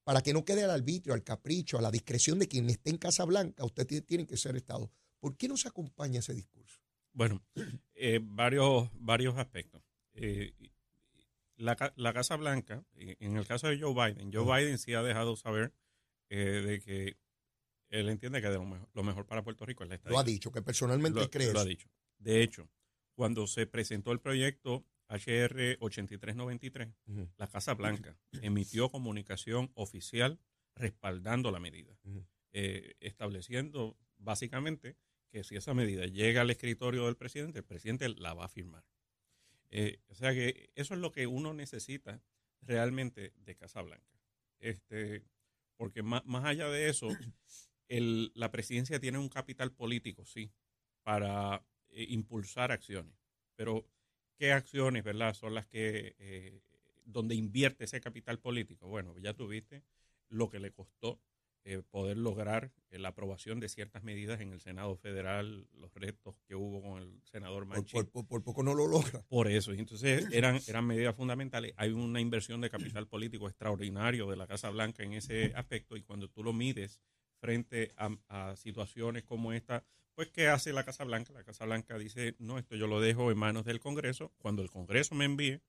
para 0.04 0.23
que 0.23 0.32
no 0.32 0.44
quede 0.44 0.64
al 0.64 0.70
arbitrio, 0.70 1.12
al 1.12 1.23
capricho, 1.23 1.78
a 1.78 1.82
la 1.82 1.90
discreción 1.90 2.38
de 2.38 2.49
quien 2.49 2.70
esté 2.70 2.90
en 2.90 2.97
Casa 2.97 3.25
Blanca, 3.25 3.64
usted 3.64 3.87
tiene 4.04 4.26
que 4.26 4.38
ser 4.38 4.56
Estado. 4.56 4.90
¿Por 5.20 5.37
qué 5.37 5.48
no 5.48 5.56
se 5.56 5.68
acompaña 5.68 6.20
ese 6.20 6.34
discurso? 6.34 6.80
Bueno, 7.12 7.42
eh, 7.94 8.20
varios, 8.22 8.90
varios 8.94 9.37
aspectos. 9.37 9.82
Eh, 10.14 10.54
la, 11.56 11.76
la, 11.96 12.12
Casa 12.12 12.37
Blanca, 12.37 12.84
en 12.94 13.37
el 13.37 13.46
caso 13.46 13.68
de 13.68 13.80
Joe 13.80 13.92
Biden, 13.92 14.32
Joe 14.32 14.44
Biden 14.44 14.78
sí 14.78 14.94
ha 14.94 15.02
dejado 15.02 15.34
saber 15.34 15.72
eh, 16.28 16.62
de 16.64 16.80
que 16.80 17.16
él 17.88 18.08
entiende 18.08 18.40
que 18.40 18.48
lo, 18.48 19.02
mejor, 19.02 19.26
para 19.26 19.42
Puerto 19.42 19.66
Rico 19.66 19.82
es 19.82 19.88
la 19.88 19.96
estadía. 19.96 20.14
Lo 20.14 20.20
ha 20.20 20.25
dicho, 20.25 20.52
que 20.52 20.62
personalmente 20.62 21.28
cree 21.30 21.52
Lo 21.52 21.60
ha 21.60 21.64
dicho. 21.64 21.88
De 22.18 22.42
hecho, 22.42 22.70
cuando 23.14 23.46
se 23.48 23.66
presentó 23.66 24.12
el 24.12 24.20
proyecto 24.20 24.84
HR 25.08 25.78
8393, 25.80 26.94
la 27.37 27.46
Casa 27.48 27.75
Blanca 27.75 28.16
emitió 28.42 28.90
comunicación 28.90 29.72
oficial 29.75 30.38
respaldando 30.75 31.50
la 31.50 31.58
medida, 31.58 31.98
estableciendo 32.52 33.96
básicamente 34.18 34.96
que 35.30 35.44
si 35.44 35.56
esa 35.56 35.75
medida 35.75 36.06
llega 36.06 36.40
al 36.40 36.50
escritorio 36.50 37.06
del 37.06 37.16
presidente, 37.16 37.58
el 37.58 37.64
presidente 37.64 38.08
la 38.08 38.35
va 38.35 38.47
a 38.47 38.49
firmar. 38.49 38.85
Eh, 39.70 40.00
o 40.08 40.14
sea 40.14 40.32
que 40.32 40.70
eso 40.75 40.94
es 40.94 41.00
lo 41.00 41.12
que 41.12 41.26
uno 41.26 41.52
necesita 41.52 42.23
realmente 42.62 43.32
de 43.37 43.54
Casa 43.54 43.82
Blanca. 43.82 44.18
Este, 44.58 45.25
porque 45.76 46.02
más, 46.02 46.23
allá 46.44 46.68
de 46.68 46.88
eso, 46.88 47.08
la 47.88 48.50
presidencia 48.50 49.00
tiene 49.00 49.18
un 49.18 49.28
capital 49.28 49.73
político, 49.73 50.25
sí, 50.25 50.50
para 51.02 51.64
eh, 51.90 52.06
impulsar 52.08 52.73
acciones. 52.73 53.14
Pero, 53.54 53.88
¿qué 54.37 54.52
acciones, 54.52 55.04
verdad, 55.04 55.35
son 55.35 55.54
las 55.54 55.66
que, 55.66 56.14
eh, 56.18 56.61
donde 57.04 57.35
invierte 57.35 57.85
ese 57.85 58.00
capital 58.00 58.38
político? 58.38 58.88
Bueno, 58.88 59.16
ya 59.18 59.35
tuviste 59.35 59.85
lo 60.28 60.49
que 60.49 60.58
le 60.61 60.73
costó 60.73 61.20
eh, 61.70 61.82
poder 61.90 62.16
lograr 62.16 62.72
eh, 62.88 62.98
la 62.98 63.10
aprobación 63.10 63.60
de 63.60 63.68
ciertas 63.68 64.02
medidas 64.02 64.40
en 64.40 64.54
el 64.54 64.60
Senado 64.62 64.96
Federal, 64.96 65.68
los 65.75 65.92
retos 65.92 66.34
que 66.46 66.54
hubo 66.54 66.80
con 66.80 67.02
el 67.02 67.20
senador 67.25 67.66
Manchin. 67.66 68.06
Por, 68.06 68.42
poco 68.42 68.62
no 68.62 68.72
lo 68.72 68.87
logra. 68.87 69.22
Por 69.28 69.48
eso, 69.48 69.75
entonces 69.75 70.26
eran, 70.32 70.58
eran 70.66 70.87
medidas 70.87 71.14
fundamentales. 71.14 71.75
Hay 71.76 71.90
una 71.90 72.22
inversión 72.22 72.62
de 72.62 72.70
capital 72.70 73.06
político 73.06 73.48
extraordinario 73.48 74.30
de 74.30 74.37
la 74.37 74.46
Casa 74.46 74.70
Blanca 74.70 75.02
en 75.02 75.12
ese 75.12 75.52
aspecto 75.56 75.98
y 75.98 76.02
cuando 76.02 76.30
tú 76.30 76.42
lo 76.42 76.54
mides 76.54 77.02
frente 77.38 77.92
a, 77.98 78.56
situaciones 78.56 79.25
como 79.25 79.52
esta, 79.52 79.84
pues 80.14 80.30
¿qué 80.30 80.48
hace 80.48 80.72
la 80.72 80.84
Casa 80.84 81.04
Blanca? 81.04 81.34
La 81.34 81.44
Casa 81.44 81.66
Blanca 81.66 81.98
dice, 81.98 82.34
no, 82.38 82.56
esto 82.56 82.76
yo 82.76 82.87
lo 82.87 82.98
dejo 83.02 83.30
en 83.30 83.37
manos 83.37 83.66
del 83.66 83.78
Congreso. 83.78 84.32
Cuando 84.38 84.62
el 84.62 84.70
Congreso 84.70 85.14
me 85.14 85.26
envíe, 85.26 85.60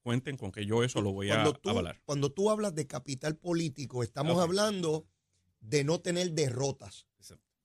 cuenten 0.00 0.38
con 0.38 0.50
que 0.50 0.64
yo 0.64 0.82
eso 0.82 1.02
lo 1.02 1.12
voy 1.12 1.28
a 1.28 1.42
avalar. 1.44 2.00
Cuando 2.06 2.32
tú 2.32 2.48
hablas 2.48 2.74
de 2.74 2.86
capital 2.86 3.36
político, 3.36 4.02
estamos 4.02 4.40
hablando 4.40 5.06
de 5.62 5.84
no 5.84 6.00
tener 6.00 6.32
derrotas. 6.32 7.06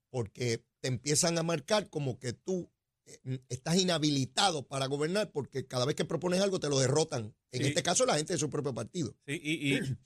Porque 0.10 0.64
te 0.80 0.88
empiezan 0.88 1.38
a 1.38 1.44
marcar 1.44 1.90
como 1.90 2.18
que 2.18 2.32
tú 2.32 2.72
eh, 3.06 3.40
estás 3.50 3.78
inhabilitado 3.78 4.66
para 4.66 4.86
gobernar 4.86 5.32
porque 5.32 5.68
cada 5.68 5.86
vez 5.86 5.96
que 5.96 6.06
propones 6.06 6.40
algo 6.40 6.62
te 6.62 6.70
lo 6.70 6.80
derrotan. 6.80 7.36
En 7.52 7.66
este 7.66 7.84
caso, 7.84 8.06
la 8.06 8.16
gente 8.16 8.34
de 8.34 8.40
su 8.40 8.50
propio 8.50 8.74
partido. 8.74 9.16
Sí, 9.26 9.42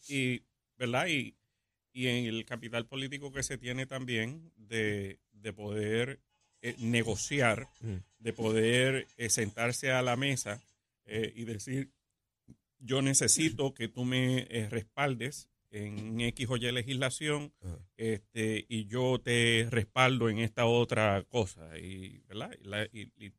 y, 0.07 0.43
¿verdad? 0.77 1.07
Y, 1.07 1.35
en 1.93 2.25
el 2.25 2.45
capital 2.45 2.87
político 2.87 3.31
que 3.31 3.43
se 3.43 3.57
tiene 3.57 3.85
también 3.85 4.51
de, 4.55 5.19
poder 5.55 6.21
eh, 6.61 6.75
negociar, 6.79 7.67
mm. 7.81 7.95
de 8.19 8.33
poder 8.33 9.07
eh, 9.17 9.29
sentarse 9.29 9.91
a 9.91 10.01
la 10.01 10.15
mesa 10.15 10.61
y 11.05 11.43
decir, 11.43 11.91
yo 12.79 13.01
necesito 13.01 13.73
que 13.73 13.89
tú 13.89 14.05
me 14.05 14.45
respaldes 14.69 15.50
en 15.71 16.19
X 16.19 16.47
o 16.49 16.57
Y 16.57 16.71
legislación 16.71 17.53
este, 17.95 18.65
y 18.67 18.85
yo 18.87 19.19
te 19.19 19.67
respaldo 19.69 20.29
en 20.29 20.39
esta 20.39 20.65
otra 20.65 21.23
cosa. 21.23 21.77
Y, 21.77 22.19
¿verdad? 22.27 22.51
la, 22.61 22.87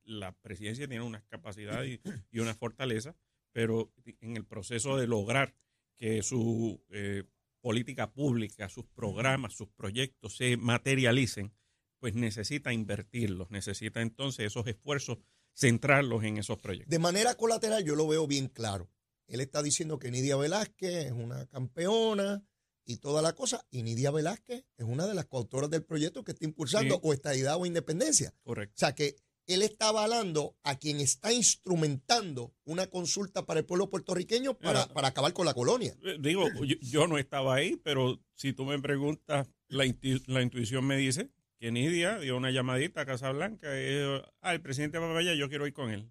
la 0.04 0.32
presidencia 0.32 0.88
tiene 0.88 1.04
una 1.04 1.22
capacidad 1.28 1.84
y, 1.84 2.00
una 2.38 2.54
fortaleza, 2.54 3.14
pero 3.52 3.92
en 4.20 4.36
el 4.36 4.44
proceso 4.44 4.96
de 4.96 5.06
lograr 5.06 5.54
que 5.96 6.22
su 6.22 6.82
eh, 6.90 7.24
política 7.60 8.10
pública, 8.12 8.68
sus 8.68 8.86
programas, 8.86 9.52
sus 9.52 9.68
proyectos 9.68 10.36
se 10.36 10.56
materialicen, 10.56 11.52
pues 11.98 12.14
necesita 12.14 12.72
invertirlos, 12.72 13.50
necesita 13.50 14.00
entonces 14.00 14.46
esos 14.46 14.66
esfuerzos 14.66 15.18
centrarlos 15.54 16.24
en 16.24 16.38
esos 16.38 16.58
proyectos. 16.58 16.90
De 16.90 16.98
manera 16.98 17.34
colateral 17.36 17.84
yo 17.84 17.94
lo 17.94 18.08
veo 18.08 18.26
bien 18.26 18.48
claro. 18.48 18.90
Él 19.26 19.40
está 19.40 19.62
diciendo 19.62 19.98
que 19.98 20.10
Nidia 20.10 20.36
Velázquez 20.36 21.06
es 21.06 21.12
una 21.12 21.46
campeona 21.46 22.44
y 22.84 22.98
toda 22.98 23.22
la 23.22 23.34
cosa. 23.34 23.66
Y 23.70 23.82
Nidia 23.82 24.10
Velázquez 24.10 24.64
es 24.76 24.84
una 24.84 25.06
de 25.06 25.14
las 25.14 25.26
coautoras 25.26 25.70
del 25.70 25.84
proyecto 25.84 26.24
que 26.24 26.32
está 26.32 26.44
impulsando 26.44 27.00
o 27.02 27.12
estadidad 27.12 27.56
o 27.56 27.66
independencia. 27.66 28.34
Correcto. 28.42 28.74
O 28.76 28.78
sea 28.78 28.94
que 28.94 29.16
él 29.46 29.62
está 29.62 29.88
avalando 29.88 30.56
a 30.62 30.78
quien 30.78 31.00
está 31.00 31.32
instrumentando 31.32 32.54
una 32.64 32.86
consulta 32.86 33.44
para 33.44 33.60
el 33.60 33.66
pueblo 33.66 33.90
puertorriqueño 33.90 34.54
para, 34.54 34.88
acabar 35.06 35.32
con 35.32 35.46
la 35.46 35.54
colonia. 35.54 35.96
Eh, 36.04 36.16
digo, 36.20 36.46
yo, 36.80 37.06
no 37.06 37.18
estaba 37.18 37.54
ahí, 37.54 37.76
pero 37.82 38.22
si 38.34 38.52
tú 38.52 38.64
me 38.64 38.78
preguntas, 38.78 39.48
la, 39.68 39.84
intuición 39.84 40.84
me 40.84 40.96
dice 40.96 41.30
que 41.58 41.72
Nidia 41.72 42.18
dio 42.18 42.36
una 42.36 42.50
llamadita 42.50 43.02
a 43.02 43.06
Casablanca 43.06 43.68
y 43.78 43.98
dijo, 43.98 44.22
ah, 44.40 44.54
el 44.54 44.60
presidente 44.60 44.98
va 44.98 45.18
allá, 45.18 45.34
yo 45.34 45.48
quiero 45.48 45.66
ir 45.66 45.72
con 45.72 45.90
él. 45.90 46.10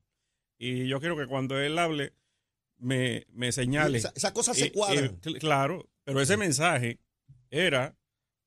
Y 0.57 0.87
yo 0.87 0.99
quiero 0.99 1.17
que 1.17 1.25
cuando 1.25 1.59
él 1.59 1.79
hable, 1.79 2.13
me, 2.81 3.25
me 3.31 3.51
señale. 3.51 3.99
Esas 3.99 4.31
cosas 4.31 4.57
se 4.57 4.71
cuadran. 4.71 5.19
claro, 5.39 5.89
pero 6.03 6.19
ese 6.19 6.35
mensaje 6.35 6.99
era 7.49 7.97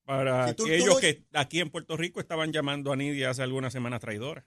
para 0.04 0.46
aquellos 0.46 1.00
que 1.00 1.24
aquí 1.32 1.60
en 1.60 1.70
Puerto 1.70 1.96
Rico 1.96 2.20
estaban 2.20 2.52
llamando 2.52 2.92
a 2.92 2.96
Nidia 2.96 3.30
hace 3.30 3.42
algunas 3.42 3.72
semanas 3.72 4.00
traidora. 4.00 4.46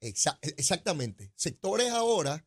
exactamente. 0.00 1.32
Sectores 1.34 1.90
ahora 1.90 2.46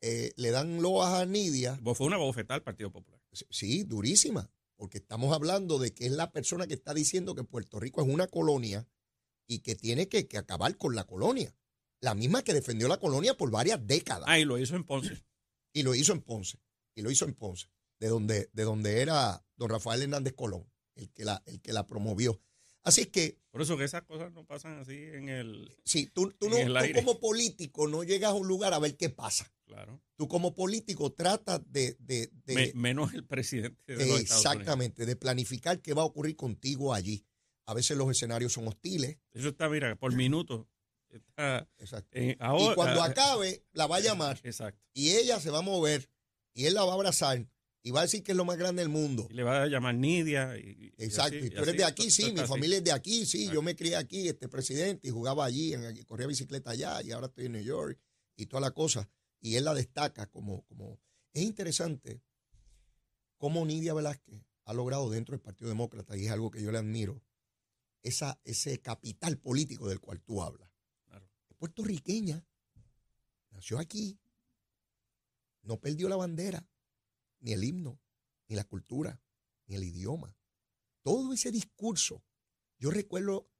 eh, 0.00 0.32
le 0.36 0.50
dan 0.50 0.82
loas 0.82 1.14
a 1.14 1.26
Nidia. 1.26 1.78
Fue 1.94 2.06
una 2.06 2.16
bofetada 2.16 2.56
al 2.56 2.62
Partido 2.62 2.90
Popular. 2.90 3.20
Sí, 3.50 3.84
durísima. 3.84 4.50
Porque 4.76 4.98
estamos 4.98 5.34
hablando 5.34 5.78
de 5.78 5.94
que 5.94 6.06
es 6.06 6.12
la 6.12 6.32
persona 6.32 6.66
que 6.66 6.74
está 6.74 6.92
diciendo 6.92 7.34
que 7.34 7.44
Puerto 7.44 7.80
Rico 7.80 8.02
es 8.02 8.08
una 8.08 8.26
colonia 8.26 8.86
y 9.46 9.60
que 9.60 9.74
tiene 9.74 10.08
que, 10.08 10.26
que 10.26 10.38
acabar 10.38 10.76
con 10.76 10.94
la 10.94 11.04
colonia. 11.04 11.54
La 12.00 12.14
misma 12.14 12.42
que 12.42 12.52
defendió 12.52 12.88
la 12.88 12.98
colonia 12.98 13.36
por 13.36 13.50
varias 13.50 13.86
décadas. 13.86 14.24
Ah, 14.26 14.38
y 14.38 14.44
lo 14.44 14.58
hizo 14.58 14.76
en 14.76 14.84
Ponce. 14.84 15.24
Y 15.76 15.82
lo 15.82 15.94
hizo 15.94 16.14
en 16.14 16.22
Ponce. 16.22 16.58
Y 16.94 17.02
lo 17.02 17.10
hizo 17.10 17.26
en 17.26 17.34
Ponce, 17.34 17.68
de 18.00 18.08
donde, 18.08 18.48
de 18.54 18.62
donde 18.62 19.02
era 19.02 19.44
don 19.56 19.68
Rafael 19.68 20.00
Hernández 20.00 20.32
Colón, 20.32 20.66
el 20.94 21.10
que 21.10 21.26
la, 21.26 21.42
el 21.44 21.60
que 21.60 21.74
la 21.74 21.86
promovió. 21.86 22.40
Así 22.82 23.02
es 23.02 23.08
que. 23.08 23.38
Por 23.50 23.60
eso 23.60 23.76
que 23.76 23.84
esas 23.84 24.04
cosas 24.04 24.32
no 24.32 24.46
pasan 24.46 24.78
así 24.78 24.94
en 24.94 25.28
el. 25.28 25.70
Sí, 25.84 26.06
tú, 26.06 26.32
tú, 26.38 26.48
no, 26.48 26.56
tú 26.56 26.92
como 26.94 27.20
político 27.20 27.88
no 27.88 28.04
llegas 28.04 28.30
a 28.30 28.34
un 28.34 28.48
lugar 28.48 28.72
a 28.72 28.78
ver 28.78 28.96
qué 28.96 29.10
pasa. 29.10 29.52
Claro. 29.66 30.00
Tú 30.16 30.28
como 30.28 30.54
político 30.54 31.12
tratas 31.12 31.60
de. 31.70 31.94
de, 31.98 32.72
menos 32.74 33.12
el 33.12 33.26
presidente 33.26 33.96
de 33.96 34.06
los 34.06 34.20
Exactamente, 34.20 35.04
de 35.04 35.16
planificar 35.16 35.82
qué 35.82 35.92
va 35.92 36.00
a 36.00 36.06
ocurrir 36.06 36.36
contigo 36.36 36.94
allí. 36.94 37.26
A 37.66 37.74
veces 37.74 37.98
los 37.98 38.10
escenarios 38.10 38.54
son 38.54 38.66
hostiles. 38.66 39.18
Eso 39.34 39.48
está, 39.48 39.68
mira, 39.68 39.94
por 39.96 40.14
Exacto. 41.78 42.18
y 42.18 42.36
cuando 42.74 43.02
acabe, 43.02 43.64
la 43.72 43.86
va 43.86 43.96
a 43.96 44.00
llamar. 44.00 44.40
Exacto. 44.42 44.80
Y 44.94 45.10
ella 45.10 45.40
se 45.40 45.50
va 45.50 45.58
a 45.58 45.62
mover 45.62 46.10
y 46.54 46.66
él 46.66 46.74
la 46.74 46.84
va 46.84 46.92
a 46.92 46.94
abrazar 46.94 47.46
y 47.86 47.92
va 47.92 48.00
a 48.00 48.02
decir 48.02 48.24
que 48.24 48.32
es 48.32 48.36
lo 48.36 48.44
más 48.44 48.56
grande 48.58 48.82
del 48.82 48.88
mundo. 48.88 49.28
Y 49.30 49.34
le 49.34 49.44
va 49.44 49.62
a 49.62 49.66
llamar 49.68 49.94
Nidia. 49.94 50.58
Y, 50.58 50.92
Exacto. 50.98 51.36
Y, 51.36 51.50
tú 51.50 51.62
eres 51.62 51.76
de 51.76 51.84
aquí, 51.84 52.10
sí, 52.10 52.32
mi 52.32 52.40
familia 52.40 52.78
es 52.78 52.84
de 52.84 52.90
aquí, 52.90 53.24
sí, 53.24 53.48
yo 53.48 53.62
me 53.62 53.76
crié 53.76 53.94
aquí, 53.94 54.26
este 54.26 54.48
presidente, 54.48 55.06
y 55.06 55.12
jugaba 55.12 55.44
allí, 55.44 55.72
en, 55.72 56.02
corría 56.02 56.26
bicicleta 56.26 56.72
allá, 56.72 57.00
y 57.04 57.12
ahora 57.12 57.28
estoy 57.28 57.46
en 57.46 57.52
New 57.52 57.62
York, 57.62 57.96
y 58.34 58.46
toda 58.46 58.60
la 58.60 58.72
cosa. 58.72 59.08
Y 59.40 59.54
él 59.54 59.66
la 59.66 59.72
destaca 59.72 60.26
como, 60.26 60.62
como... 60.62 60.98
Es 61.32 61.44
interesante 61.44 62.20
cómo 63.36 63.64
Nidia 63.64 63.94
Velázquez 63.94 64.42
ha 64.64 64.74
logrado 64.74 65.08
dentro 65.08 65.34
del 65.34 65.40
Partido 65.40 65.68
Demócrata, 65.68 66.16
y 66.16 66.26
es 66.26 66.32
algo 66.32 66.50
que 66.50 66.60
yo 66.60 66.72
le 66.72 66.78
admiro, 66.78 67.22
esa, 68.02 68.40
ese 68.42 68.80
capital 68.80 69.38
político 69.38 69.88
del 69.88 70.00
cual 70.00 70.20
tú 70.22 70.42
hablas 70.42 70.75
puertorriqueña, 71.58 72.46
nació 73.50 73.78
aquí, 73.78 74.18
no 75.62 75.80
perdió 75.80 76.08
la 76.08 76.16
bandera, 76.16 76.68
ni 77.40 77.52
el 77.52 77.64
himno, 77.64 78.00
ni 78.48 78.56
la 78.56 78.64
cultura, 78.64 79.20
ni 79.66 79.76
el 79.76 79.84
idioma. 79.84 80.36
Todo 81.02 81.32
ese 81.32 81.50
discurso, 81.50 82.24
yo 82.78 82.90
recuerdo, 82.90 83.50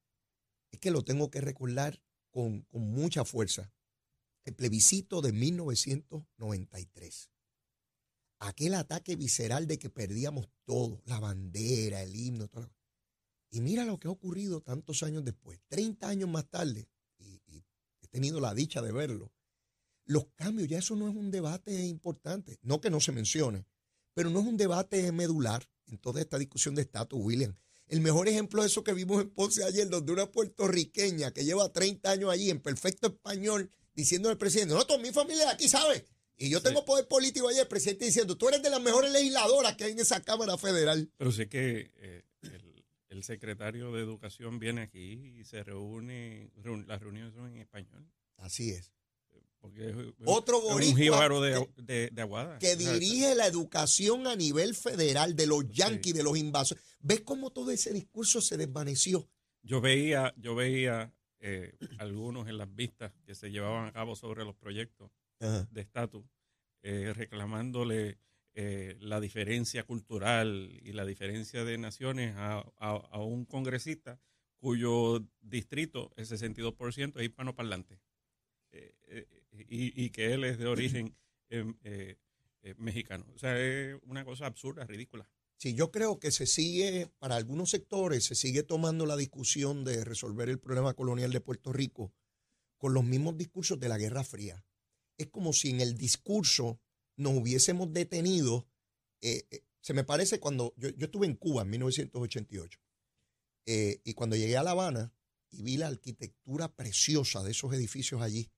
es 0.71 0.79
que 0.79 0.91
lo 0.91 1.03
tengo 1.03 1.29
que 1.29 1.41
recordar 1.41 2.01
con, 2.31 2.61
con 2.63 2.81
mucha 2.91 3.25
fuerza, 3.25 3.73
el 4.43 4.55
plebiscito 4.55 5.21
de 5.21 5.33
1993. 5.33 7.31
Aquel 8.39 8.75
ataque 8.75 9.15
visceral 9.15 9.67
de 9.67 9.79
que 9.79 9.89
perdíamos 9.89 10.47
todo, 10.63 11.01
la 11.05 11.19
bandera, 11.19 12.03
el 12.03 12.15
himno, 12.15 12.47
todo. 12.47 12.71
Y 13.49 13.61
mira 13.61 13.85
lo 13.85 13.99
que 13.99 14.07
ha 14.07 14.11
ocurrido 14.11 14.61
tantos 14.61 15.03
años 15.03 15.25
después, 15.25 15.59
30 15.67 16.07
años 16.07 16.29
más 16.29 16.49
tarde, 16.49 16.87
tenido 18.17 18.39
la 18.39 18.55
dicha 18.55 18.81
de 18.81 18.91
verlo. 18.91 19.31
Los 20.05 20.25
cambios, 20.33 20.67
ya 20.67 20.79
eso 20.79 20.95
no 20.95 21.07
es 21.07 21.15
un 21.15 21.29
debate 21.29 21.85
importante. 21.85 22.57
No 22.63 22.81
que 22.81 22.89
no 22.89 22.99
se 22.99 23.11
mencione, 23.11 23.67
pero 24.15 24.31
no 24.31 24.39
es 24.39 24.47
un 24.47 24.57
debate 24.57 25.11
medular. 25.11 25.69
en 25.85 25.99
toda 25.99 26.19
esta 26.19 26.37
discusión 26.37 26.75
de 26.75 26.81
estatus, 26.81 27.19
William. 27.21 27.55
El 27.87 28.01
mejor 28.01 28.27
ejemplo 28.27 28.61
de 28.61 28.67
eso 28.67 28.83
que 28.83 28.91
vimos 28.91 29.21
en 29.21 29.29
Ponce 29.29 29.63
ayer, 29.63 29.87
donde 29.87 30.11
una 30.11 30.29
puertorriqueña 30.29 31.31
que 31.31 31.45
lleva 31.45 31.71
30 31.71 32.11
años 32.11 32.29
allí 32.31 32.49
en 32.49 32.59
perfecto 32.59 33.07
español, 33.07 33.71
diciendo 33.93 34.29
al 34.29 34.37
presidente, 34.37 34.73
no, 34.73 34.85
toda 34.85 34.99
mi 34.99 35.11
familia 35.11 35.45
de 35.45 35.51
aquí 35.51 35.69
sabe. 35.69 36.05
Y 36.37 36.49
yo 36.49 36.61
tengo 36.61 36.83
poder 36.83 37.07
político 37.07 37.47
allí, 37.47 37.59
el 37.59 37.67
presidente 37.67 38.05
diciendo, 38.05 38.35
tú 38.35 38.49
eres 38.49 38.61
de 38.63 38.69
las 38.69 38.81
mejores 38.81 39.11
legisladoras 39.11 39.77
que 39.77 39.85
hay 39.85 39.91
en 39.91 39.99
esa 39.99 40.21
Cámara 40.21 40.57
Federal. 40.57 41.09
Pero 41.17 41.31
sé 41.31 41.47
que 41.47 41.93
eh, 41.95 42.23
el, 43.17 43.23
secretario 43.23 43.91
de 43.91 44.01
Educación 44.01 44.59
viene 44.59 44.81
aquí 44.81 45.33
y 45.39 45.43
se 45.43 45.63
reúne, 45.63 46.51
las 46.85 47.01
reuniones 47.01 47.33
son 47.33 47.47
en 47.51 47.57
español. 47.57 48.07
Así 48.37 48.71
es. 48.71 48.91
Porque 49.59 50.13
Otro 50.25 50.61
boricua 50.61 51.27
un 51.27 51.85
de, 51.85 52.09
de, 52.11 52.21
Aguada. 52.21 52.59
Que 52.59 52.75
dirige 52.75 53.35
la 53.35 53.47
educación 53.47 54.27
a 54.27 54.35
nivel 54.35 54.75
federal 54.75 55.35
de 55.35 55.47
los 55.47 55.67
yanquis, 55.69 56.13
de 56.13 56.23
los 56.23 56.37
invasores. 56.37 56.83
¿Ves 56.99 57.21
cómo 57.21 57.51
todo 57.51 57.71
ese 57.71 57.91
discurso 57.91 58.39
se 58.39 58.55
desvaneció? 58.55 59.27
Yo 59.63 59.81
veía, 59.81 60.33
yo 60.37 60.55
veía 60.55 61.11
eh, 61.39 61.75
algunos 61.97 62.47
en 62.47 62.57
las 62.57 62.73
vistas 62.73 63.13
que 63.25 63.35
se 63.35 63.49
llevaban 63.49 63.87
a 63.87 63.91
cabo 63.91 64.15
sobre 64.15 64.45
los 64.45 64.55
proyectos 64.55 65.11
de 65.39 65.81
estatus, 65.81 66.25
eh, 66.81 67.13
reclamándole 67.13 68.17
eh, 68.59 68.97
la 69.01 69.19
diferencia 69.19 69.83
cultural 69.83 70.79
y 70.81 70.91
la 70.93 71.05
diferencia 71.05 71.63
de 71.63 71.77
naciones 71.77 72.33
a, 72.37 72.65
a, 72.79 73.21
un 73.21 73.45
congresista 73.45 74.19
cuyo 74.57 75.23
distrito, 75.41 76.11
el 76.15 76.25
62%, 76.25 77.19
es 77.19 77.23
hispanoparlante. 77.23 77.99
Y, 78.71 80.03
y, 80.03 80.09
que 80.09 80.33
él 80.33 80.43
es 80.43 80.57
de 80.57 80.65
origen 80.65 81.15
em, 81.49 81.75
mexicano. 82.77 83.27
O 83.35 83.37
sea, 83.37 83.59
es 83.59 83.95
una 84.07 84.25
cosa 84.25 84.47
absurda, 84.47 84.85
ridícula. 84.85 85.29
Sí, 85.57 85.75
yo 85.75 85.91
creo 85.91 86.17
que 86.19 86.31
se 86.31 86.47
sigue, 86.47 87.11
para 87.19 87.35
algunos 87.35 87.69
sectores, 87.69 88.25
se 88.25 88.33
sigue 88.33 88.63
tomando 88.63 89.05
la 89.05 89.17
discusión 89.17 89.83
de 89.83 90.03
resolver 90.03 90.49
el 90.49 90.57
problema 90.57 90.95
colonial 90.95 91.31
de 91.31 91.41
Puerto 91.41 91.73
Rico 91.73 92.11
con 92.79 92.95
los 92.95 93.03
mismos 93.03 93.37
discursos 93.37 93.79
de 93.79 93.89
la 93.89 93.99
Guerra 93.99 94.23
Fría. 94.23 94.65
Es 95.15 95.27
como 95.27 95.53
si 95.53 95.69
en 95.69 95.79
el 95.79 95.95
discurso 95.95 96.79
nos 97.17 97.33
hubiésemos 97.33 97.91
detenido. 97.91 98.67
Eh, 99.21 99.45
eh, 99.51 99.63
se 99.81 99.93
me 99.93 100.03
parece 100.03 100.39
cuando 100.39 100.73
yo, 100.77 100.89
estuve 100.89 101.27
en 101.27 101.35
Cuba 101.35 101.63
en 101.63 101.69
1988 101.71 102.79
eh, 103.65 104.01
y 104.03 104.13
cuando 104.13 104.35
llegué 104.35 104.57
a 104.57 104.63
La 104.63 104.71
Habana 104.71 105.13
y 105.49 105.63
vi 105.63 105.77
la 105.77 105.87
arquitectura 105.87 106.73
preciosa 106.73 107.43
de 107.43 107.51
esos 107.51 107.73
edificios 107.73 108.21
allí, 108.21 108.49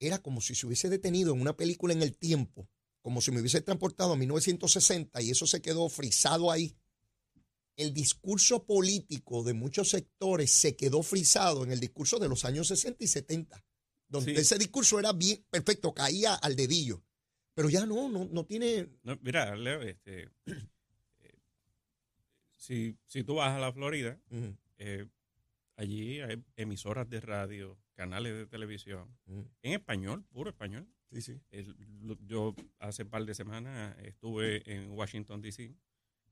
era 0.00 0.20
como 0.20 0.40
si 0.40 0.54
se 0.54 0.66
hubiese 0.66 0.88
detenido 0.90 1.32
en 1.32 1.40
una 1.40 1.56
película 1.56 1.94
en 1.94 2.02
el 2.02 2.16
tiempo 2.16 2.68
como 3.02 3.20
si 3.20 3.32
me 3.32 3.40
hubiese 3.40 3.60
transportado 3.60 4.12
a 4.12 4.16
1960 4.16 5.20
y 5.20 5.30
eso 5.30 5.46
se 5.46 5.60
quedó 5.60 5.88
frisado 5.88 6.50
ahí. 6.50 6.76
El 7.76 7.92
discurso 7.92 8.64
político 8.64 9.42
de 9.42 9.54
muchos 9.54 9.90
sectores 9.90 10.50
se 10.50 10.76
quedó 10.76 11.02
frisado 11.02 11.64
en 11.64 11.72
el 11.72 11.80
discurso 11.80 12.18
de 12.18 12.28
los 12.28 12.44
años 12.44 12.68
60 12.68 13.02
y 13.02 13.08
70, 13.08 13.64
donde 14.08 14.34
ese 14.34 14.56
discurso 14.56 14.98
era 14.98 15.12
bien 15.12 15.44
perfecto, 15.50 15.92
caía 15.92 16.34
al 16.34 16.54
dedillo. 16.54 17.02
Pero 17.54 17.68
ya 17.68 17.86
no, 17.86 18.08
no, 18.08 18.24
no 18.30 18.44
tiene. 18.44 18.88
mira, 19.20 19.54
Leo, 19.56 19.82
este, 19.82 20.30
eh, 20.46 21.38
si, 22.56 22.96
si, 23.06 23.24
tú 23.24 23.36
vas 23.36 23.50
a 23.50 23.60
la 23.60 23.72
Florida, 23.72 24.18
eh, 24.78 25.06
allí 25.76 26.20
hay 26.20 26.42
emisoras 26.56 27.08
de 27.08 27.20
radio, 27.20 27.78
canales 27.94 28.34
de 28.34 28.46
televisión, 28.46 29.08
en 29.26 29.72
español, 29.72 30.24
puro 30.32 30.50
español. 30.50 30.88
Sí, 31.10 31.20
sí. 31.20 31.40
yo 32.26 32.54
hace 32.78 33.02
un 33.02 33.10
par 33.10 33.26
de 33.26 33.34
semanas 33.34 33.94
estuve 34.02 34.62
en 34.72 34.92
Washington, 34.92 35.42
D.C. 35.42 35.74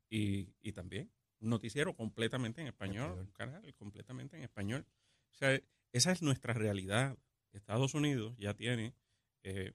Y, 0.08 0.72
también 0.72 1.10
un 1.40 1.50
noticiero 1.50 1.94
completamente 1.94 2.60
en 2.60 2.66
español, 2.66 3.18
un 3.18 3.32
canal 3.32 3.74
completamente 3.74 4.36
en 4.36 4.42
español. 4.42 4.86
O 5.32 5.34
sea, 5.34 5.58
esa 5.92 6.12
es 6.12 6.22
nuestra 6.22 6.54
realidad. 6.54 7.16
Estados 7.52 7.94
Unidos 7.94 8.36
ya 8.38 8.54
tiene 8.54 8.94
eh, 9.42 9.72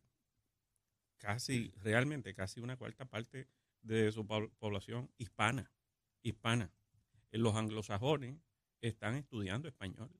casi, 1.25 1.73
realmente 1.81 2.35
casi 2.35 2.59
una 2.59 2.77
cuarta 2.77 3.05
parte 3.05 3.47
de 3.81 4.11
su 4.11 4.27
población 4.27 5.11
hispana, 5.17 5.71
hispana. 6.21 6.71
Los 7.31 7.55
anglosajones 7.55 8.37
están 8.79 9.15
estudiando 9.15 9.67
español. 9.67 10.11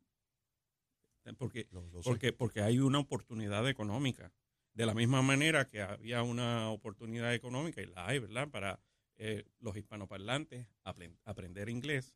Porque, 1.38 1.68
porque, 2.04 2.34
porque 2.34 2.62
hay 2.62 2.80
una 2.80 3.00
oportunidad 3.00 3.68
económica 3.70 4.32
de 4.74 4.86
la 4.86 4.94
misma 4.94 5.22
manera 5.22 5.66
que 5.68 5.82
había 5.82 6.24
una 6.24 6.70
oportunidad 6.70 7.34
económica, 7.34 7.82
y 7.82 7.86
la 7.86 8.08
hay, 8.08 8.20
¿verdad?, 8.20 8.50
para 8.50 8.80
eh, 9.18 9.46
los 9.60 9.78
hispanoparlantes 9.78 10.68
aprender 10.84 11.70
inglés, 11.70 12.16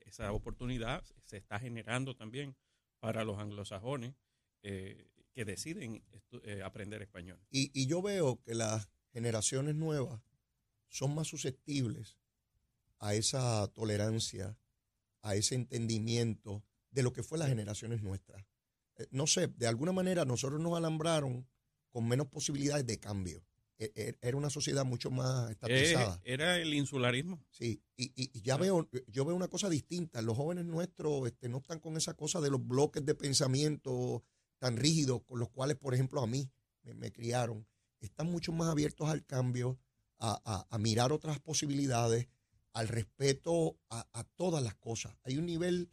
esa 0.00 0.32
oportunidad 0.32 1.04
se 1.24 1.36
está 1.36 1.58
generando 1.60 2.16
también 2.16 2.56
para 2.98 3.24
los 3.24 3.38
anglosajones 3.38 4.14
eh, 4.62 5.08
que 5.32 5.44
deciden 5.44 6.02
eh, 6.44 6.62
aprender 6.64 7.02
español. 7.02 7.40
Y, 7.50 7.70
y 7.72 7.86
yo 7.86 8.02
veo 8.02 8.40
que 8.42 8.54
las 8.54 8.88
generaciones 9.12 9.74
nuevas 9.74 10.22
son 10.88 11.14
más 11.14 11.28
susceptibles 11.28 12.18
a 12.98 13.14
esa 13.14 13.66
tolerancia, 13.68 14.58
a 15.22 15.34
ese 15.34 15.54
entendimiento 15.54 16.64
de 16.90 17.02
lo 17.02 17.12
que 17.12 17.22
fue 17.22 17.38
las 17.38 17.48
generaciones 17.48 18.02
nuestras. 18.02 18.44
no 19.10 19.26
sé, 19.26 19.48
de 19.48 19.66
alguna 19.66 19.92
manera 19.92 20.24
nosotros 20.24 20.60
nos 20.60 20.76
alambraron 20.76 21.48
con 21.90 22.06
menos 22.06 22.28
posibilidades 22.28 22.86
de 22.86 22.98
cambio. 22.98 23.42
E, 23.78 23.92
e, 23.94 24.18
era 24.20 24.36
una 24.36 24.50
sociedad 24.50 24.84
mucho 24.84 25.10
más 25.10 25.50
estatizada. 25.50 26.20
Era 26.22 26.58
el 26.58 26.74
insularismo. 26.74 27.42
Sí, 27.48 27.82
y, 27.96 28.42
ya 28.42 28.58
veo, 28.58 28.90
yo 29.06 29.24
veo 29.24 29.34
una 29.34 29.48
cosa 29.48 29.70
distinta. 29.70 30.20
Los 30.20 30.36
jóvenes 30.36 30.66
nuestros 30.66 31.26
este, 31.26 31.48
no 31.48 31.58
están 31.58 31.80
con 31.80 31.96
esa 31.96 32.14
cosa 32.14 32.42
de 32.42 32.50
los 32.50 32.66
bloques 32.66 33.04
de 33.06 33.14
pensamiento 33.14 34.22
tan 34.60 34.76
rígidos 34.76 35.22
con 35.24 35.40
los 35.40 35.48
cuales, 35.48 35.76
por 35.76 35.94
ejemplo, 35.94 36.22
a 36.22 36.26
mí 36.26 36.48
me, 36.82 37.10
criaron. 37.10 37.66
Están 38.00 38.30
mucho 38.30 38.52
más 38.52 38.68
abiertos 38.68 39.08
al 39.08 39.24
cambio, 39.24 39.80
a, 40.18 40.76
mirar 40.78 41.12
otras 41.12 41.40
posibilidades, 41.40 42.28
al 42.74 42.86
respeto 42.88 43.78
a, 43.88 44.24
todas 44.36 44.62
las 44.62 44.74
cosas. 44.76 45.16
Hay 45.24 45.38
un 45.38 45.46
nivel 45.46 45.90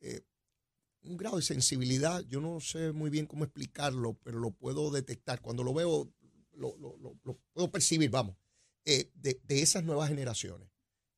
eh, 0.00 0.22
un 1.02 1.16
grado 1.16 1.36
de 1.36 1.42
sensibilidad, 1.42 2.22
yo 2.22 2.40
no 2.40 2.60
sé 2.60 2.92
muy 2.92 3.10
bien 3.10 3.26
cómo 3.26 3.44
explicarlo, 3.44 4.14
pero 4.22 4.38
lo 4.38 4.52
puedo 4.52 4.90
detectar. 4.90 5.40
Cuando 5.40 5.62
lo 5.62 5.74
veo, 5.74 6.10
lo, 6.52 6.74
puedo 7.52 7.70
percibir, 7.70 8.10
vamos, 8.10 8.36
eh, 8.84 9.10
de, 9.14 9.38
esas 9.48 9.84
nuevas 9.84 10.08
generaciones. 10.08 10.68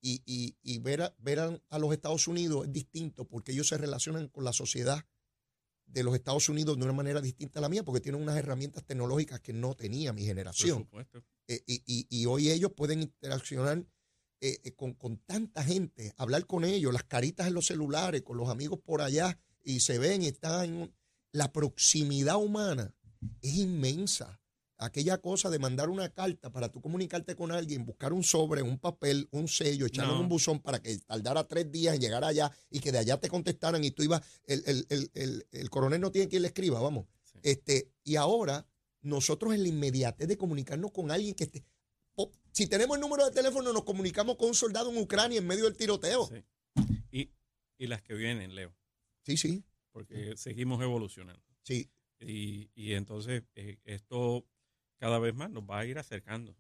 Y, 0.01 0.79
ver, 0.81 1.03
a, 1.03 1.15
ver 1.19 1.41
a, 1.41 1.79
los 1.79 1.93
Estados 1.93 2.29
Unidos 2.29 2.67
es 2.67 2.73
distinto 2.73 3.27
porque 3.27 3.53
ellos 3.53 3.69
se 3.69 3.77
relacionan 3.77 4.29
con 4.29 4.45
la 4.45 4.53
sociedad 4.53 5.05
de 5.87 6.03
los 6.03 6.15
Estados 6.15 6.49
Unidos 6.49 6.77
de 6.77 6.85
una 6.85 6.93
manera 6.93 7.21
distinta 7.21 7.59
a 7.59 7.63
la 7.63 7.69
mía, 7.69 7.83
porque 7.83 8.01
tienen 8.01 8.21
unas 8.21 8.37
herramientas 8.37 8.85
tecnológicas 8.85 9.41
que 9.41 9.53
no 9.53 9.75
tenía 9.75 10.13
mi 10.13 10.25
generación. 10.25 10.89
Eh, 11.49 11.63
y, 11.67 12.27
hoy 12.27 12.51
ellos 12.51 12.73
pueden 12.77 13.03
interaccionar 13.03 13.85
eh, 14.41 14.73
con, 14.75 14.95
con, 14.95 15.19
tanta 15.19 15.63
gente, 15.63 16.13
hablar 16.17 16.47
con 16.47 16.65
ellos, 16.65 16.93
las 16.93 17.05
caritas 17.05 17.47
en 17.47 17.55
los 17.55 17.67
celulares, 17.67 18.23
con 18.23 18.37
los 18.37 18.49
amigos 18.49 18.81
por 18.81 19.01
allá, 19.01 19.39
y 19.63 19.81
se 19.81 19.99
ven, 19.99 20.23
están, 20.23 20.95
la 21.33 21.53
proximidad 21.53 22.37
humana 22.37 22.95
es 23.43 23.55
inmensa. 23.55 24.41
Aquella 24.79 25.19
cosa 25.19 25.49
de 25.49 25.59
mandar 25.59 25.89
una 25.89 26.11
carta 26.11 26.51
para 26.53 26.71
tú 26.71 26.83
comunicarte 26.83 27.35
con 27.35 27.51
alguien, 27.51 27.87
buscar 27.87 28.13
un 28.13 28.23
sobre, 28.23 28.63
un 28.63 28.79
papel, 28.79 29.27
un 29.31 29.49
sello, 29.49 29.87
echarlo 29.87 30.15
en 30.15 30.21
un 30.21 30.29
buzón 30.29 30.61
para 30.61 30.81
que 30.83 30.99
tardara 30.99 31.49
tres 31.49 31.73
días 31.73 31.95
en 31.95 32.01
llegar 32.03 32.25
allá 32.25 32.51
y 32.71 32.81
que 32.81 32.93
de 32.93 32.99
allá 32.99 33.19
te 33.19 33.29
contestaran 33.29 33.83
y 33.85 33.91
tú 33.91 34.03
ibas, 34.03 34.21
el, 34.47 35.71
coronel 35.71 36.01
no 36.01 36.11
tiene 36.13 36.29
quien 36.29 36.43
le 36.43 36.49
escriba, 36.49 36.81
vamos. 36.81 37.07
Este, 37.43 37.91
y 38.05 38.17
ahora 38.17 38.67
nosotros 39.01 39.55
en 39.55 39.63
la 39.63 39.69
inmediatez 39.69 40.29
de 40.29 40.37
comunicarnos 40.37 40.93
con 40.93 41.11
alguien 41.11 41.35
que 41.35 41.45
esté, 41.45 41.65
si 42.53 42.67
tenemos 42.67 42.97
el 42.97 43.03
número 43.03 43.27
de 43.27 43.33
teléfono, 43.33 43.73
nos 43.73 43.85
comunicamos 43.85 44.37
con 44.37 44.49
un 44.49 44.55
soldado 44.55 44.91
en 44.91 44.97
Ucrania 44.97 45.39
en 45.39 45.47
medio 45.47 45.65
del 45.65 45.77
tiroteo. 45.77 46.31
Y, 47.11 47.31
y 47.77 47.87
las 47.87 48.03
que 48.03 48.15
vienen, 48.15 48.55
Leo. 48.55 48.75
Sí, 49.25 49.37
sí. 49.37 49.63
Porque 49.93 50.37
seguimos 50.37 50.83
evolucionando. 50.83 51.43
Sí. 51.63 51.91
Y, 52.19 52.71
y 52.75 52.95
entonces 52.95 53.43
eh, 53.57 53.79
esto 53.85 54.47
cada 54.99 55.19
vez 55.19 55.35
más 55.35 55.51
nos 55.51 55.65
va 55.65 55.81
a 55.81 55.87
ir 55.87 55.99
acercando. 55.99 56.57